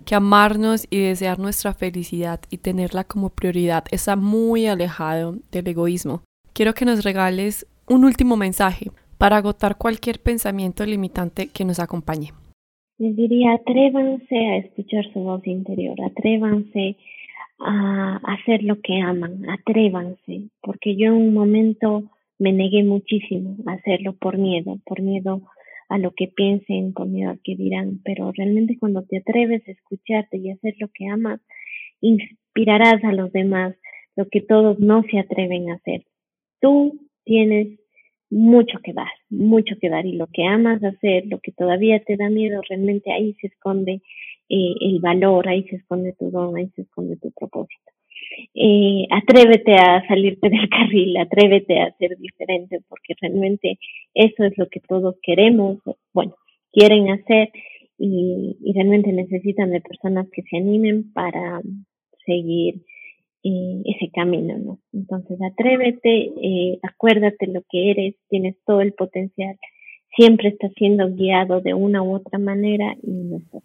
Que 0.06 0.16
amarnos 0.16 0.88
y 0.90 1.00
desear 1.00 1.38
nuestra 1.38 1.74
felicidad 1.74 2.40
y 2.50 2.58
tenerla 2.60 3.04
como 3.04 3.30
prioridad 3.30 3.84
está 3.92 4.16
muy 4.16 4.68
alejado 4.68 5.36
del 5.52 5.68
egoísmo. 5.68 6.24
Quiero 6.54 6.74
que 6.74 6.86
nos 6.86 7.04
regales 7.04 7.68
un 7.88 8.06
último 8.06 8.38
mensaje 8.38 8.92
para 9.18 9.38
agotar 9.38 9.78
cualquier 9.78 10.20
pensamiento 10.22 10.86
limitante 10.86 11.48
que 11.48 11.66
nos 11.66 11.80
acompañe 11.80 12.34
les 13.02 13.16
diría, 13.16 13.54
atrévanse 13.54 14.36
a 14.36 14.58
escuchar 14.58 15.12
su 15.12 15.22
voz 15.22 15.46
interior, 15.48 16.00
atrévanse 16.06 16.98
a 17.58 18.18
hacer 18.18 18.62
lo 18.62 18.80
que 18.80 19.02
aman, 19.02 19.50
atrévanse, 19.50 20.50
porque 20.62 20.96
yo 20.96 21.08
en 21.08 21.14
un 21.14 21.34
momento 21.34 22.04
me 22.38 22.54
negué 22.54 22.84
muchísimo 22.84 23.58
a 23.66 23.72
hacerlo 23.74 24.14
por 24.14 24.38
miedo, 24.38 24.78
por 24.86 25.02
miedo 25.02 25.42
a 25.90 25.98
lo 25.98 26.12
que 26.12 26.28
piensen, 26.28 26.94
por 26.94 27.08
miedo 27.08 27.32
a 27.32 27.38
que 27.44 27.56
dirán, 27.56 28.02
pero 28.06 28.32
realmente 28.34 28.78
cuando 28.78 29.02
te 29.02 29.18
atreves 29.18 29.68
a 29.68 29.72
escucharte 29.72 30.38
y 30.38 30.52
hacer 30.52 30.76
lo 30.80 30.88
que 30.94 31.08
amas, 31.08 31.42
inspirarás 32.02 33.04
a 33.04 33.14
los 33.14 33.32
demás, 33.32 33.76
lo 34.16 34.28
que 34.30 34.42
todos 34.42 34.80
no 34.80 35.02
se 35.10 35.18
atreven 35.18 35.72
a 35.72 35.76
hacer. 35.76 36.04
Tú 36.60 37.00
tienes 37.26 37.80
mucho 38.32 38.80
que 38.80 38.94
dar, 38.94 39.12
mucho 39.30 39.76
que 39.80 39.90
dar 39.90 40.06
y 40.06 40.14
lo 40.14 40.28
que 40.28 40.46
amas 40.46 40.84
hacer, 40.84 41.26
lo 41.28 41.40
que 41.40 41.52
todavía 41.52 42.00
te 42.00 42.16
da 42.16 42.30
miedo, 42.30 42.62
realmente 42.68 43.12
ahí 43.12 43.34
se 43.42 43.48
esconde 43.48 44.02
eh, 44.50 44.74
el 44.80 45.00
valor, 45.02 45.48
ahí 45.48 45.64
se 45.64 45.76
esconde 45.76 46.14
tu 46.18 46.32
don, 46.32 46.56
ahí 46.56 46.70
se 46.76 46.84
esconde 46.84 47.18
tu 47.18 47.32
propósito. 47.32 47.92
Eh, 48.56 49.06
atrévete 49.12 49.76
a 49.76 50.08
salirte 50.08 50.50
del 50.50 50.70
carril, 50.70 51.18
atrévete 51.18 51.82
a 51.82 51.92
ser 51.98 52.18
diferente, 52.18 52.80
porque 52.88 53.16
realmente 53.22 53.78
eso 54.14 54.46
es 54.46 54.58
lo 54.58 54.68
que 54.70 54.80
todos 54.80 55.16
queremos, 55.22 55.80
bueno, 56.14 56.36
quieren 56.72 57.10
hacer 57.10 57.50
y, 57.98 58.58
y 58.64 58.74
realmente 58.74 59.12
necesitan 59.12 59.72
de 59.72 59.82
personas 59.82 60.28
que 60.32 60.42
se 60.44 60.58
animen 60.58 61.12
para 61.12 61.62
seguir 62.26 62.82
eh, 63.44 63.82
ese 63.86 64.12
camino, 64.12 64.58
¿no? 64.58 64.80
Entonces 64.94 65.40
atrévete, 65.42 66.32
eh, 66.42 66.80
acuérdate 66.84 67.48
lo 67.48 67.62
que 67.70 67.92
eres, 67.92 68.16
tienes 68.30 68.56
todo 68.66 68.82
el 68.82 68.94
potencial, 68.94 69.58
siempre 70.16 70.50
estás 70.50 70.72
siendo 70.76 71.10
guiado 71.14 71.62
de 71.62 71.74
una 71.74 72.04
u 72.04 72.16
otra 72.16 72.38
manera 72.40 72.96
y 73.02 73.12
no 73.12 73.38
estás. 73.38 73.64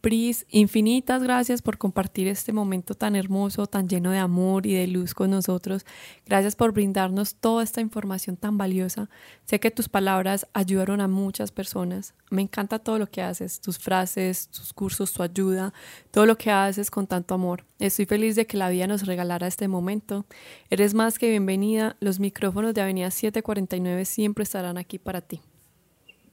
Pris, 0.00 0.46
infinitas 0.50 1.22
gracias 1.22 1.62
por 1.62 1.78
compartir 1.78 2.28
este 2.28 2.52
momento 2.52 2.94
tan 2.94 3.16
hermoso, 3.16 3.66
tan 3.66 3.88
lleno 3.88 4.10
de 4.10 4.18
amor 4.18 4.66
y 4.66 4.74
de 4.74 4.86
luz 4.86 5.14
con 5.14 5.30
nosotros. 5.30 5.84
Gracias 6.24 6.54
por 6.54 6.72
brindarnos 6.72 7.34
toda 7.34 7.64
esta 7.64 7.80
información 7.80 8.36
tan 8.36 8.56
valiosa. 8.56 9.08
Sé 9.46 9.58
que 9.58 9.70
tus 9.70 9.88
palabras 9.88 10.46
ayudaron 10.52 11.00
a 11.00 11.08
muchas 11.08 11.50
personas. 11.50 12.14
Me 12.30 12.42
encanta 12.42 12.78
todo 12.78 12.98
lo 12.98 13.08
que 13.08 13.22
haces, 13.22 13.60
tus 13.60 13.78
frases, 13.78 14.48
tus 14.48 14.72
cursos, 14.72 15.12
tu 15.12 15.22
ayuda, 15.22 15.72
todo 16.10 16.26
lo 16.26 16.36
que 16.36 16.50
haces 16.50 16.90
con 16.90 17.06
tanto 17.06 17.34
amor. 17.34 17.64
Estoy 17.78 18.06
feliz 18.06 18.36
de 18.36 18.46
que 18.46 18.56
la 18.56 18.68
vida 18.68 18.86
nos 18.86 19.06
regalara 19.06 19.46
este 19.46 19.66
momento. 19.66 20.26
Eres 20.70 20.94
más 20.94 21.18
que 21.18 21.30
bienvenida. 21.30 21.96
Los 22.00 22.20
micrófonos 22.20 22.74
de 22.74 22.82
Avenida 22.82 23.10
749 23.10 24.04
siempre 24.04 24.44
estarán 24.44 24.78
aquí 24.78 24.98
para 24.98 25.20
ti. 25.20 25.40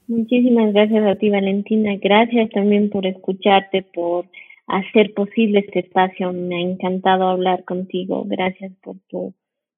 Muchísimas 0.08 0.74
gracias 0.74 1.06
a 1.06 1.16
ti, 1.16 1.30
Valentina. 1.30 1.96
Gracias 2.02 2.50
también 2.50 2.90
por 2.90 3.06
escucharte, 3.06 3.84
por 3.84 4.26
hacer 4.68 5.14
posible 5.14 5.60
este 5.60 5.80
espacio. 5.80 6.34
Me 6.34 6.58
ha 6.58 6.62
encantado 6.62 7.24
hablar 7.24 7.64
contigo. 7.64 8.24
Gracias 8.26 8.74
por 8.82 8.98
tu, 9.08 9.34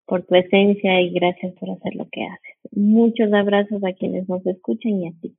por 0.05 0.23
tu 0.23 0.35
esencia 0.35 0.99
y 1.01 1.11
gracias 1.11 1.53
por 1.53 1.69
hacer 1.69 1.95
lo 1.95 2.07
que 2.11 2.23
haces. 2.23 2.71
Muchos 2.71 3.31
abrazos 3.33 3.83
a 3.83 3.93
quienes 3.93 4.27
nos 4.27 4.45
escuchan 4.45 5.03
y 5.03 5.07
a 5.07 5.11
ti. 5.21 5.35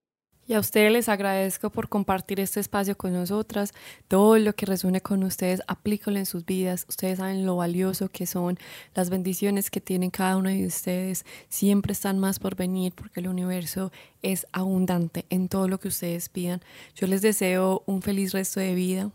Y 0.49 0.55
a 0.55 0.61
ustedes 0.61 0.93
les 0.93 1.09
agradezco 1.09 1.71
por 1.71 1.89
compartir 1.89 2.39
este 2.39 2.61
espacio 2.61 2.97
con 2.97 3.13
nosotras. 3.13 3.73
Todo 4.07 4.39
lo 4.39 4.55
que 4.55 4.65
resuene 4.65 5.01
con 5.01 5.25
ustedes, 5.25 5.61
aplícalo 5.67 6.19
en 6.19 6.27
sus 6.27 6.45
vidas. 6.45 6.87
Ustedes 6.89 7.19
saben 7.19 7.45
lo 7.45 7.57
valioso 7.57 8.09
que 8.09 8.27
son 8.27 8.57
las 8.95 9.11
bendiciones 9.11 9.71
que 9.71 9.81
tienen 9.81 10.11
cada 10.11 10.37
uno 10.37 10.49
de 10.49 10.65
ustedes. 10.65 11.25
Siempre 11.49 11.93
están 11.93 12.21
más 12.21 12.39
por 12.39 12.55
venir 12.55 12.93
porque 12.95 13.19
el 13.19 13.29
universo 13.29 13.91
es 14.23 14.47
abundante 14.53 15.27
en 15.31 15.49
todo 15.49 15.67
lo 15.67 15.81
que 15.81 15.89
ustedes 15.89 16.29
pidan. 16.29 16.61
Yo 16.95 17.09
les 17.09 17.23
deseo 17.23 17.83
un 17.87 18.03
feliz 18.03 18.33
resto 18.33 18.61
de 18.61 18.75
vida. 18.75 19.11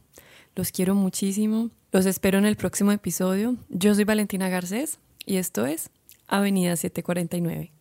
Los 0.56 0.72
quiero 0.72 0.96
muchísimo. 0.96 1.70
Los 1.94 2.06
espero 2.06 2.40
en 2.40 2.46
el 2.46 2.58
próximo 2.58 2.92
episodio. 2.92 3.56
Yo 3.70 3.96
soy 3.96 4.04
Valentina 4.04 4.50
Garcés 4.50 5.00
y 5.26 5.38
esto 5.38 5.66
es 5.66 5.92
Avenida 6.28 6.76
749. 6.76 7.72